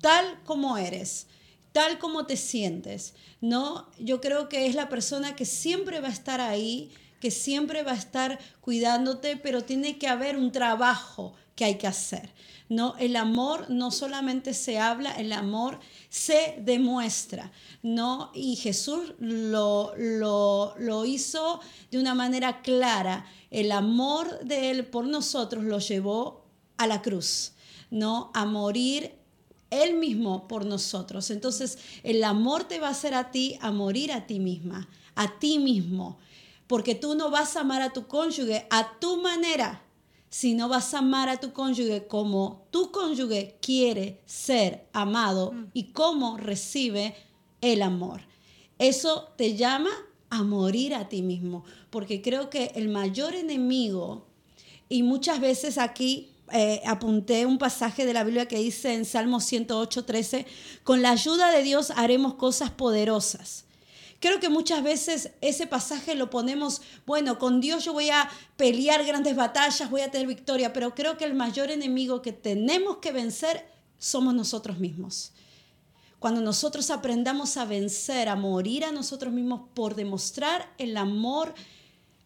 [0.00, 1.26] tal como eres,
[1.72, 3.88] tal como te sientes, ¿no?
[3.98, 7.92] Yo creo que es la persona que siempre va a estar ahí, que siempre va
[7.92, 12.30] a estar cuidándote, pero tiene que haber un trabajo que hay que hacer.
[12.72, 18.30] No, el amor no solamente se habla, el amor se demuestra, ¿no?
[18.32, 23.26] Y Jesús lo, lo, hizo de una manera clara.
[23.50, 26.46] El amor de Él por nosotros lo llevó
[26.78, 27.52] a la cruz,
[27.90, 28.30] ¿no?
[28.32, 29.16] A morir
[29.68, 31.30] Él mismo por nosotros.
[31.30, 35.38] Entonces, el amor te va a hacer a ti a morir a ti misma, a
[35.38, 36.16] ti mismo,
[36.66, 39.82] porque tú no vas a amar a tu cónyuge a tu manera,
[40.32, 45.64] si no vas a amar a tu cónyuge como tu cónyuge quiere ser amado mm.
[45.74, 47.14] y cómo recibe
[47.60, 48.22] el amor.
[48.78, 49.90] Eso te llama
[50.30, 54.26] a morir a ti mismo, porque creo que el mayor enemigo,
[54.88, 59.38] y muchas veces aquí eh, apunté un pasaje de la Biblia que dice en Salmo
[59.38, 60.46] 108, 13,
[60.82, 63.66] con la ayuda de Dios haremos cosas poderosas.
[64.22, 69.04] Creo que muchas veces ese pasaje lo ponemos, bueno, con Dios yo voy a pelear
[69.04, 73.10] grandes batallas, voy a tener victoria, pero creo que el mayor enemigo que tenemos que
[73.10, 73.66] vencer
[73.98, 75.32] somos nosotros mismos.
[76.20, 81.52] Cuando nosotros aprendamos a vencer, a morir a nosotros mismos por demostrar el amor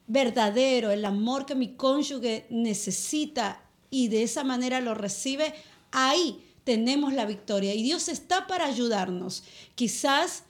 [0.06, 5.54] verdadero, el amor que mi cónyuge necesita y de esa manera lo recibe,
[5.92, 7.72] ahí tenemos la victoria.
[7.72, 9.44] Y Dios está para ayudarnos.
[9.74, 10.42] Quizás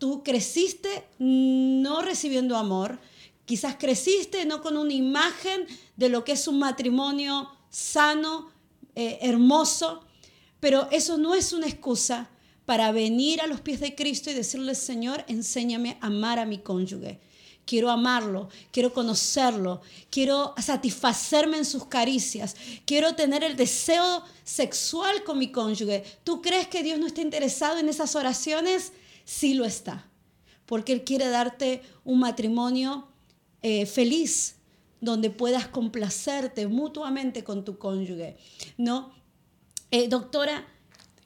[0.00, 2.98] tú creciste no recibiendo amor,
[3.44, 8.50] quizás creciste no con una imagen de lo que es un matrimonio sano,
[8.96, 10.02] eh, hermoso,
[10.58, 12.30] pero eso no es una excusa
[12.64, 16.58] para venir a los pies de Cristo y decirle, Señor, enséñame a amar a mi
[16.58, 17.20] cónyuge.
[17.66, 25.38] Quiero amarlo, quiero conocerlo, quiero satisfacerme en sus caricias, quiero tener el deseo sexual con
[25.38, 26.04] mi cónyuge.
[26.24, 28.92] ¿Tú crees que Dios no está interesado en esas oraciones?
[29.24, 30.06] Sí lo está,
[30.66, 33.08] porque Él quiere darte un matrimonio
[33.62, 34.56] eh, feliz,
[35.00, 38.36] donde puedas complacerte mutuamente con tu cónyuge,
[38.78, 39.12] ¿no?
[39.90, 40.66] Eh, doctora,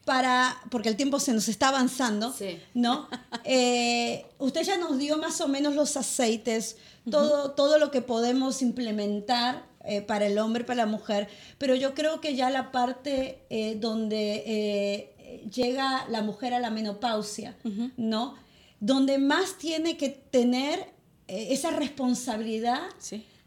[0.05, 2.35] para, porque el tiempo se nos está avanzando,
[2.73, 3.09] ¿no?
[3.45, 6.77] Eh, usted ya nos dio más o menos los aceites,
[7.11, 9.67] todo, todo lo que podemos implementar
[10.07, 11.29] para el hombre, para la mujer,
[11.59, 13.43] pero yo creo que ya la parte
[13.81, 15.14] donde
[15.51, 17.57] llega la mujer a la menopausia,
[17.97, 18.35] ¿no?
[18.81, 20.93] Donde más tiene que tener
[21.29, 22.83] eh, esa responsabilidad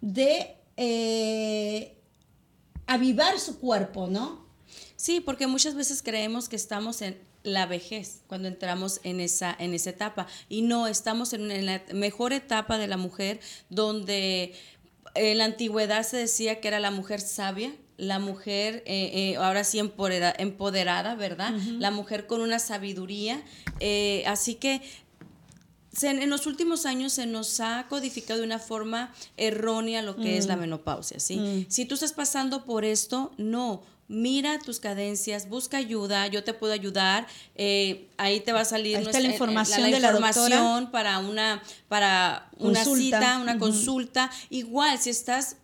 [0.02, 1.98] de eh,
[2.86, 4.46] avivar su cuerpo, ¿no?
[4.96, 9.74] Sí, porque muchas veces creemos que estamos en la vejez, cuando entramos en esa, en
[9.74, 10.28] esa etapa.
[10.50, 13.40] Y no, estamos en, en la mejor etapa de la mujer,
[13.70, 14.54] donde
[15.16, 19.64] en la antigüedad se decía que era la mujer sabia, la mujer, eh, eh, ahora
[19.64, 21.52] sí empoderada, ¿verdad?
[21.80, 23.44] La mujer con una sabiduría.
[23.80, 24.82] Eh, así que
[26.04, 30.46] en los últimos años se nos ha codificado de una forma errónea lo que es
[30.46, 30.60] la mm.
[30.60, 31.38] menopausia, ¿sí?
[31.38, 31.66] Mm.
[31.70, 33.82] Si tú estás pasando por esto, no.
[34.10, 37.28] Mira tus cadencias, busca ayuda, yo te puedo ayudar.
[37.58, 42.86] ahí te va a salir nuestra, la información, de la información para una, para una
[42.86, 44.30] cita, una consulta.
[44.50, 45.58] Igual, si estás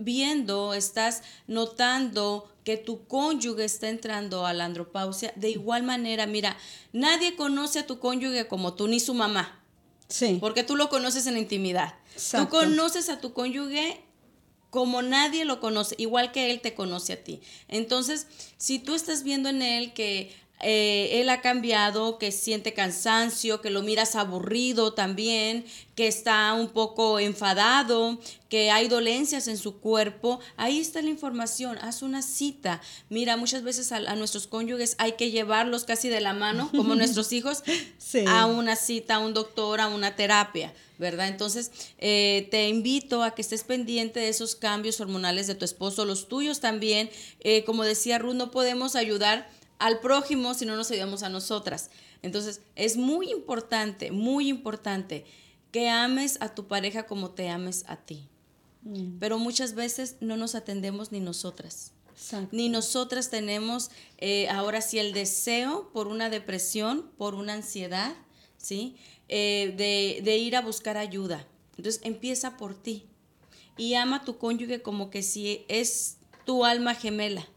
[0.00, 6.56] viendo, estás notando que tu cónyuge está entrando a la andropausia, de igual manera, mira,
[6.92, 9.60] nadie conoce a tu cónyuge como tú, ni su mamá.
[10.08, 10.38] Sí.
[10.40, 11.94] Porque tú lo conoces en intimidad.
[12.32, 14.02] Tú conoces a tu cónyuge
[14.70, 17.40] como nadie lo conoce, igual que él te conoce a ti.
[17.68, 18.26] Entonces,
[18.56, 20.32] si tú estás viendo en él que
[20.62, 26.68] eh, él ha cambiado, que siente cansancio, que lo miras aburrido también, que está un
[26.68, 30.40] poco enfadado, que hay dolencias en su cuerpo.
[30.56, 32.80] Ahí está la información, haz una cita.
[33.08, 37.32] Mira, muchas veces a, nuestros cónyuges hay que llevarlos casi de la mano, como nuestros
[37.32, 37.62] hijos,
[38.26, 40.74] a una cita, a un doctor, a una terapia.
[40.98, 41.28] ¿verdad?
[41.28, 46.04] Entonces, eh, te invito a que estés pendiente de esos cambios hormonales de tu esposo,
[46.04, 47.08] los tuyos también.
[47.40, 49.48] Eh, como decía Ruth, no podemos ayudar
[49.80, 51.90] al prójimo si no nos ayudamos a nosotras.
[52.22, 55.24] Entonces, es muy importante, muy importante
[55.72, 58.28] que ames a tu pareja como te ames a ti.
[58.82, 59.18] Mm.
[59.18, 61.92] Pero muchas veces no nos atendemos ni nosotras.
[62.52, 68.14] Ni nosotras tenemos eh, ahora sí el deseo por una depresión, por una ansiedad,
[68.58, 68.94] ¿sí?
[69.28, 71.46] Eh, de, de ir a buscar ayuda.
[71.78, 73.06] Entonces empieza por ti
[73.78, 77.48] y ama a tu cónyuge como que si es tu alma gemela.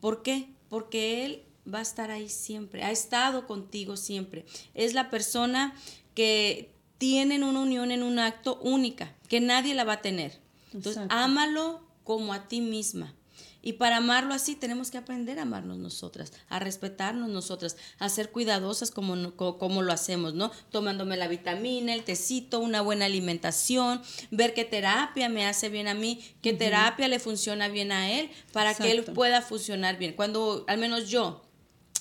[0.00, 0.48] ¿Por qué?
[0.68, 4.44] Porque él va a estar ahí siempre, ha estado contigo siempre.
[4.74, 5.74] Es la persona
[6.14, 10.40] que tienen una unión en un acto única, que nadie la va a tener.
[10.72, 13.14] Entonces, ámalo como a ti misma.
[13.60, 18.30] Y para amarlo así tenemos que aprender a amarnos nosotras, a respetarnos nosotras, a ser
[18.30, 20.52] cuidadosas como, como, lo hacemos, ¿no?
[20.70, 24.00] Tomándome la vitamina, el tecito, una buena alimentación,
[24.30, 28.30] ver qué terapia me hace bien a mí, qué terapia le funciona bien a él,
[28.52, 30.12] para que él pueda funcionar bien.
[30.12, 31.42] Cuando, al menos yo,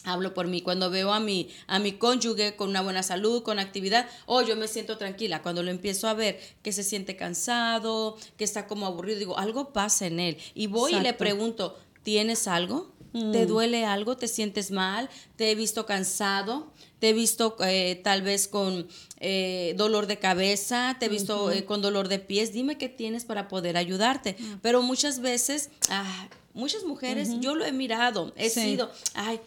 [0.08, 0.62] hablo por mí.
[0.62, 4.56] Cuando veo a mi, a mi cónyuge con una buena salud, con actividad, oh, yo
[4.56, 5.42] me siento tranquila.
[5.42, 9.74] Cuando lo empiezo a ver que se siente cansado, que está como aburrido, digo, algo
[9.74, 10.38] pasa en él.
[10.56, 12.92] Y voy y le pregunto, ¿tienes algo?
[13.12, 13.48] ¿Te mm.
[13.48, 14.18] duele algo?
[14.18, 15.10] ¿Te sientes mal?
[15.36, 16.72] ¿Te he visto cansado?
[17.00, 18.88] ¿Te he visto eh, tal vez con
[19.20, 20.98] eh, dolor de cabeza?
[21.00, 22.54] ¿Te he visto eh, con dolor de pies?
[22.54, 24.36] Dime qué tienes para poder ayudarte.
[24.38, 24.54] Mm.
[24.62, 29.40] Pero muchas veces, ah, muchas mujeres, yo lo he mirado, he sido, ay,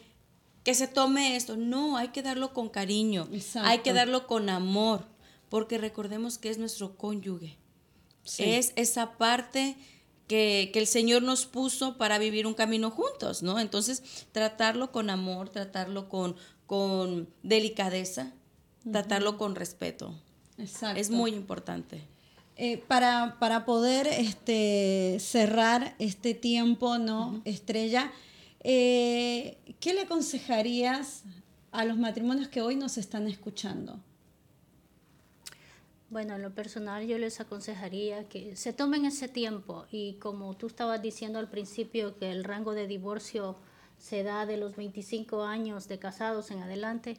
[0.65, 1.57] que se tome esto.
[1.57, 3.29] No, hay que darlo con cariño,
[3.63, 5.07] hay que darlo con amor,
[5.49, 7.57] porque recordemos que es nuestro cónyuge.
[8.39, 9.77] Es esa parte
[10.31, 13.59] que, el Señor nos puso para vivir un camino juntos, ¿no?
[13.59, 16.37] Entonces, tratarlo con amor, tratarlo con,
[16.67, 18.33] con delicadeza,
[18.91, 20.15] tratarlo con respeto.
[20.57, 21.01] Exacto.
[21.01, 22.03] Es muy importante.
[22.57, 27.41] Eh, para, para, poder este, cerrar este tiempo, ¿no?
[27.45, 28.13] Estrella,
[28.61, 31.25] eh, ¿Qué le aconsejarías
[31.73, 34.01] a los matrimonios que hoy nos están escuchando?
[36.11, 40.67] Bueno, en lo personal yo les aconsejaría que se tomen ese tiempo y como tú
[40.67, 43.57] estabas diciendo al principio que el rango de divorcio
[43.97, 47.19] se da de los 25 años de casados en adelante,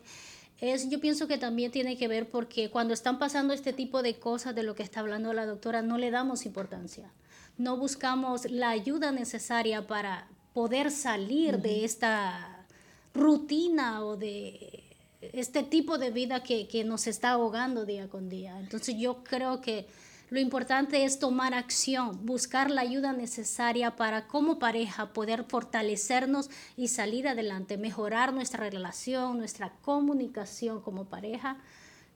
[0.59, 4.19] es, yo pienso que también tiene que ver porque cuando están pasando este tipo de
[4.19, 7.11] cosas de lo que está hablando la doctora, no le damos importancia.
[7.57, 12.65] No buscamos la ayuda necesaria para, poder salir de esta
[13.13, 14.83] rutina o de
[15.21, 18.59] este tipo de vida que, que, nos está ahogando día con día.
[18.59, 19.87] Entonces yo creo que
[20.29, 26.87] lo importante es tomar acción, buscar la ayuda necesaria para como pareja poder fortalecernos y
[26.87, 31.57] salir adelante, mejorar nuestra relación, nuestra comunicación como pareja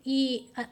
[0.06, 0.70] y ah,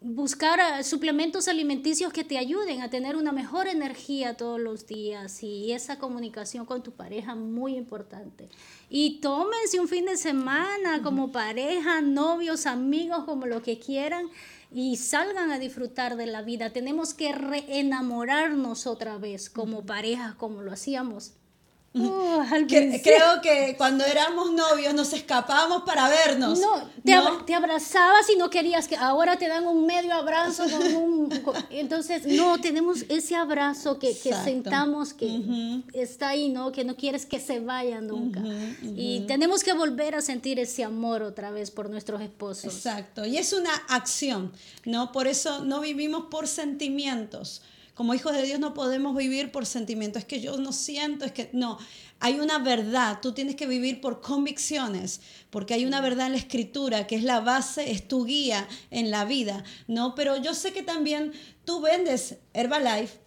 [0.00, 5.42] buscar eh, suplementos alimenticios que te ayuden a tener una mejor energía todos los días
[5.42, 8.48] y esa comunicación con tu pareja muy importante.
[8.88, 14.26] Y tómense un fin de semana como pareja, novios, amigos, como lo que quieran
[14.70, 16.72] y salgan a disfrutar de la vida.
[16.72, 21.32] Tenemos que reenamorarnos otra vez como pareja, como lo hacíamos
[22.06, 26.58] Uh, al Que- creo que cuando éramos novios nos escapábamos para vernos.
[26.60, 27.18] No, te, ¿no?
[27.28, 31.30] abra- te abrazabas y no querías que ahora te dan un medio abrazo con un...
[31.42, 36.72] con- entonces, no, tenemos ese abrazo que, que sentamos que está ahí, ¿no?
[36.72, 38.40] Que no quieres que se vaya nunca.
[38.82, 42.74] Y tenemos que volver a sentir ese amor otra vez por nuestros esposos.
[42.74, 44.52] Exacto, y es una acción,
[44.84, 45.12] ¿no?
[45.12, 47.62] Por eso no vivimos por sentimientos.
[47.98, 50.22] Como hijos de Dios no podemos vivir por sentimientos.
[50.22, 51.80] Es que yo no siento, es que no.
[52.20, 55.20] Hay una verdad, tú tienes que vivir por convicciones,
[55.50, 59.10] porque hay una verdad en la escritura que es la base, es tu guía en
[59.10, 60.14] la vida, ¿no?
[60.14, 61.32] Pero yo sé que también
[61.64, 63.18] tú vendes Herbalife.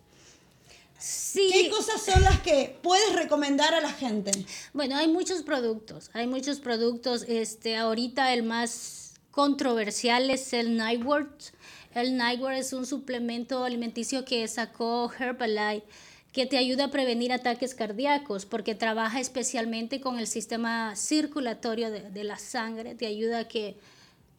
[0.98, 1.50] Sí.
[1.52, 4.32] ¿Qué cosas son las que puedes recomendar a la gente?
[4.72, 7.26] Bueno, hay muchos productos, hay muchos productos.
[7.28, 11.52] Este, ahorita el más controversial es el Nightwort.
[11.94, 15.84] El Nightwort es un suplemento alimenticio que sacó Herbalife
[16.32, 22.24] que te ayuda a prevenir ataques cardíacos porque trabaja especialmente con el sistema circulatorio de,
[22.24, 23.76] la sangre, te ayuda a que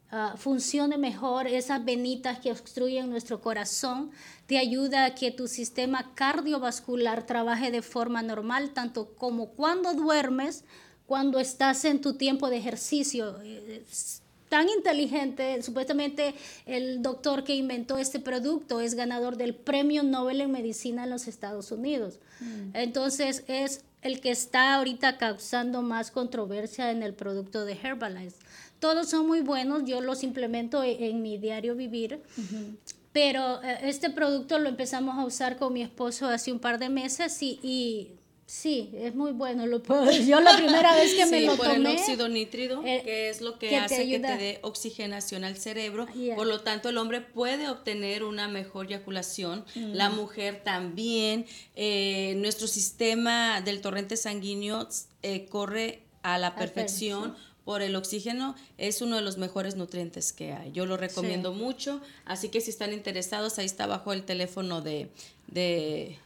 [0.09, 4.09] ah, funcione mejor esas venitas que obstruyen nuestro corazón,
[4.47, 10.63] te ayuda a que tu sistema cardiovascular trabaje de forma normal, tanto como cuando duermes,
[11.05, 13.39] cuando estás en tu tiempo de ejercicio.
[13.43, 13.83] Eh,
[14.53, 16.35] tan inteligente, supuestamente
[16.67, 21.27] el doctor que inventó este producto es ganador del Premio Nobel en Medicina en los
[21.27, 22.19] Estados Unidos.
[22.75, 28.37] Entonces es el que está ahorita causando más controversia en el producto de Herbalife.
[28.77, 32.21] Todos son muy buenos, yo los implemento en, mi diario vivir,
[33.11, 36.89] pero eh, este producto lo empezamos a usar con mi esposo hace un par de
[36.89, 38.11] meses y, y
[38.45, 39.65] sí, es muy bueno.
[39.65, 41.77] Lo puedo, yo la primera vez que me Sí, lo por tomé...
[41.77, 45.43] el óxido nítrido, eh, que es lo que, que te hace que te dé oxigenación
[45.43, 46.07] al cerebro.
[46.13, 46.35] Yeah.
[46.35, 51.45] Por lo tanto, el hombre puede obtener una mejor eyaculación, la mujer también.
[51.75, 54.87] Eh, nuestro sistema del torrente sanguíneo
[55.21, 57.35] eh, corre a la perfección.
[57.63, 60.73] Por el oxígeno es uno de los mejores nutrientes que hay.
[60.73, 62.01] Yo lo recomiendo mucho.
[62.25, 65.09] Así que si están interesados, ahí está abajo el teléfono de,
[65.47, 66.19] de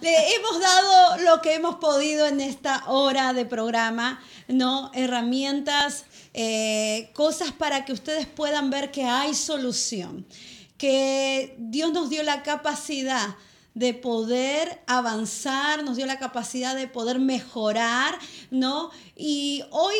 [0.00, 4.92] Le hemos dado lo que hemos podido en esta hora de programa, ¿no?
[4.94, 10.24] Herramientas, eh, cosas para que ustedes puedan ver que hay solución,
[10.82, 13.36] que Dios nos dio la capacidad
[13.72, 18.18] de poder avanzar, nos dio la capacidad de poder mejorar,
[18.50, 18.90] ¿no?
[19.14, 19.94] Y hoy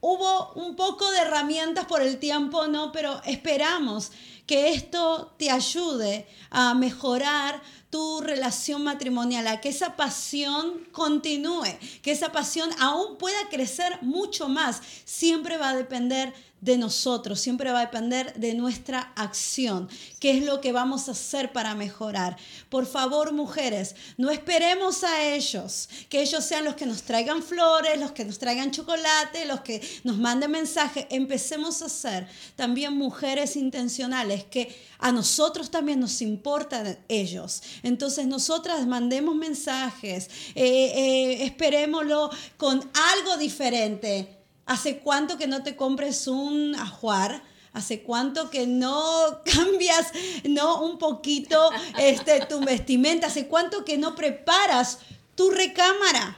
[0.00, 2.90] hubo un poco de herramientas por el tiempo, ¿no?
[2.90, 4.12] Pero esperamos
[4.46, 11.68] que esto te ayude a mejorar tu relación matrimonial, a que esa pasión continúe,
[12.00, 14.80] que esa pasión aún pueda crecer mucho más.
[15.04, 16.32] Siempre va a depender
[16.62, 19.88] de nosotros, siempre va a depender de nuestra acción,
[20.20, 22.36] qué es lo que vamos a hacer para mejorar.
[22.68, 27.98] Por favor, mujeres, no esperemos a ellos, que ellos sean los que nos traigan flores,
[27.98, 31.06] los que nos traigan chocolate, los que nos manden mensajes.
[31.10, 37.60] Empecemos a ser también mujeres intencionales, que a nosotros también nos importan ellos.
[37.82, 44.41] Entonces, nosotras mandemos mensajes, eh, eh, esperémoslo con algo diferente.
[44.66, 47.42] ¿Hace cuánto que no te compres un ajuar?
[47.72, 50.12] ¿Hace cuánto que no cambias
[50.44, 53.28] no un poquito este tu vestimenta?
[53.28, 54.98] ¿Hace cuánto que no preparas
[55.34, 56.36] tu recámara?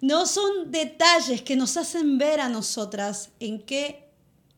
[0.00, 4.08] No son detalles que nos hacen ver a nosotras en qué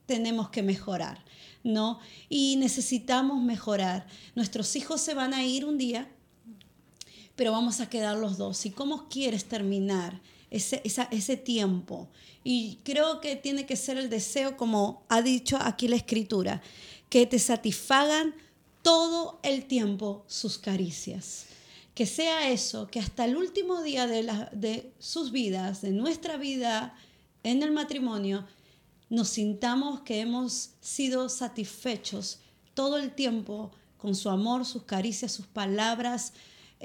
[0.06, 1.22] tenemos que mejorar,
[1.62, 1.98] ¿no?
[2.28, 4.06] Y necesitamos mejorar.
[4.34, 6.10] Nuestros hijos se van a ir un día,
[7.36, 8.64] pero vamos a quedar los dos.
[8.64, 10.20] ¿Y cómo quieres terminar
[10.56, 10.80] ese,
[11.10, 12.08] ese tiempo?
[12.42, 16.62] Y creo que tiene que ser el deseo, como ha dicho aquí la escritura,
[17.08, 18.34] que te satisfagan
[18.82, 21.46] todo el tiempo sus caricias.
[21.94, 26.36] Que sea eso, que hasta el último día de, la- de sus vidas, de nuestra
[26.36, 26.94] vida
[27.44, 28.46] en el matrimonio,
[29.10, 32.40] nos sintamos que hemos sido satisfechos
[32.74, 36.32] todo el tiempo con su amor, sus caricias, sus palabras,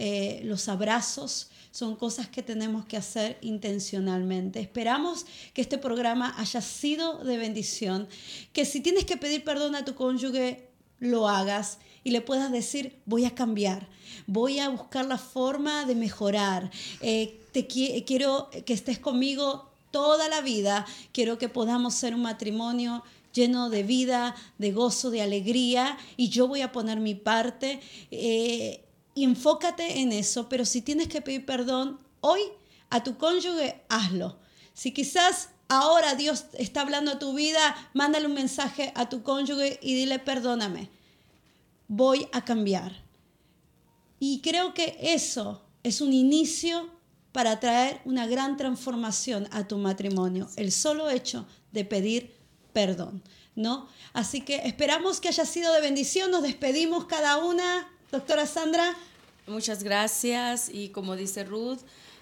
[0.02, 4.60] eh, los abrazos, son cosas que tenemos que hacer intencionalmente.
[4.60, 8.08] Esperamos que este programa haya sido de bendición,
[8.54, 10.68] que si tienes que pedir perdón a tu cónyuge,
[11.00, 13.88] lo hagas y le puedas decir, voy a cambiar,
[14.26, 16.72] voy a buscar la forma de mejorar,
[17.02, 22.22] eh, te qui- quiero que estés conmigo toda la vida, quiero que podamos ser un
[22.22, 27.80] matrimonio lleno de vida, de gozo, de alegría, y yo voy a poner mi parte.
[28.12, 28.82] Eh,
[29.16, 32.42] y enfócate en eso, pero si tienes que pedir perdón hoy
[32.90, 34.40] a tu cónyuge, hazlo.
[34.74, 39.80] Si quizás ahora Dios está hablando a tu vida, mándale un mensaje a tu cónyuge
[39.82, 40.90] y dile, perdóname,
[41.88, 43.04] voy a cambiar.
[44.20, 46.90] Y creo que eso es un inicio
[47.32, 52.36] para traer una gran transformación a tu matrimonio, el solo hecho de pedir
[52.74, 53.24] perdón,
[53.56, 53.88] ¿no?
[54.14, 57.88] Así que esperamos que haya sido de bendición, nos despedimos cada una.
[58.12, 58.96] Doctora Sandra.
[59.46, 61.78] Muchas gracias y como dice Ruth,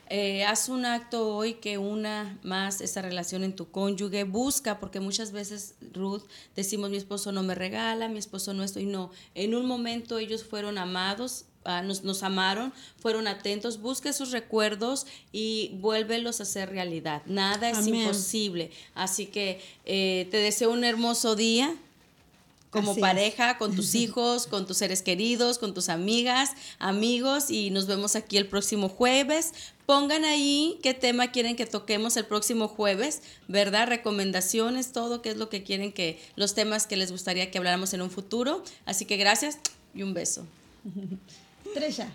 [0.09, 4.99] eh, haz un acto hoy que una más esa relación en tu cónyuge, busca, porque
[4.99, 6.23] muchas veces, Ruth,
[6.57, 10.43] decimos, mi esposo no me regala, mi esposo no estoy, no, en un momento ellos
[10.43, 16.69] fueron amados, ah, nos, nos, amaron, fueron atentos, busque sus recuerdos y vuélvelos a hacer
[16.69, 17.21] realidad.
[17.27, 18.71] Nada es imposible.
[18.93, 21.73] Así que eh, te deseo un hermoso día
[22.69, 27.87] como pareja, con tus hijos, con tus seres queridos, con tus amigas, amigos y nos
[27.87, 29.53] vemos aquí el próximo jueves.
[29.85, 33.87] Pongan ahí qué tema quieren que toquemos el próximo jueves, ¿verdad?
[33.87, 37.93] Recomendaciones, todo qué es lo que quieren que los temas que les gustaría que habláramos
[37.93, 38.63] en un futuro.
[38.85, 39.59] Así que gracias
[39.93, 40.45] y un beso.
[41.65, 42.11] Estrella.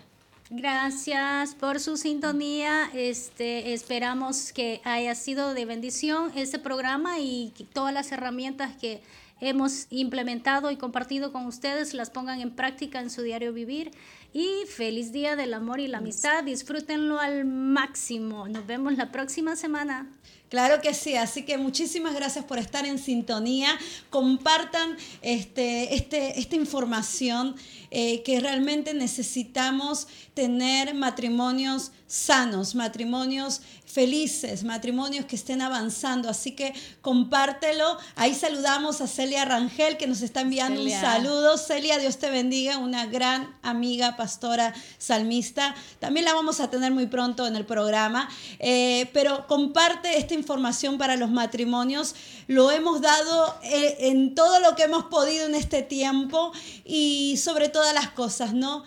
[0.49, 2.91] Gracias por su sintonía.
[2.93, 9.01] Este, esperamos que haya sido de bendición este programa y todas las herramientas que
[9.39, 13.91] hemos implementado y compartido con ustedes las pongan en práctica en su diario vivir.
[14.33, 16.43] Y feliz día del amor y la amistad.
[16.43, 18.47] Disfrútenlo al máximo.
[18.47, 20.09] Nos vemos la próxima semana.
[20.53, 23.69] Claro que sí, así que muchísimas gracias por estar en sintonía.
[24.11, 27.55] Compartan este, este, esta información
[27.95, 36.27] eh, que realmente necesitamos tener matrimonios sanos, matrimonios felices, matrimonios que estén avanzando.
[36.27, 37.97] Así que compártelo.
[38.15, 41.57] Ahí saludamos a Celia Rangel que nos está enviando un saludo.
[41.57, 45.75] Celia, Dios te bendiga, una gran amiga, pastora, salmista.
[45.99, 48.27] También la vamos a tener muy pronto en el programa.
[48.57, 52.15] Eh, pero comparte esta información para los matrimonios.
[52.47, 56.51] Lo hemos dado eh, en todo lo que hemos podido en este tiempo
[56.83, 58.85] y sobre todas las cosas, ¿no?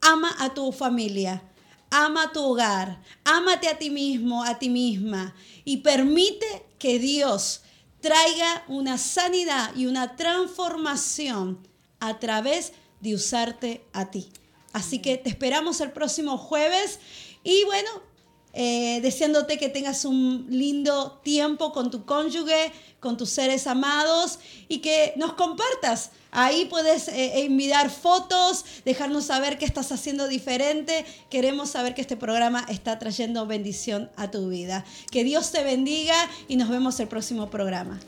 [0.00, 1.44] Ama a tu familia
[1.92, 5.34] ama tu hogar, ámate a ti mismo, a ti misma
[5.64, 7.60] y permite que Dios
[8.00, 11.58] traiga una sanidad y una transformación
[12.00, 14.30] a través de usarte a ti.
[14.72, 16.98] Así que te esperamos el próximo jueves
[17.44, 17.90] y bueno,
[18.54, 24.78] eh, deseándote que tengas un lindo tiempo con tu cónyuge, con tus seres amados y
[24.78, 31.04] que nos compartas Ahí puedes eh, enviar fotos, dejarnos saber qué estás haciendo diferente.
[31.28, 34.84] Queremos saber que este programa está trayendo bendición a tu vida.
[35.10, 36.16] Que Dios te bendiga
[36.48, 38.00] y nos vemos el próximo programa.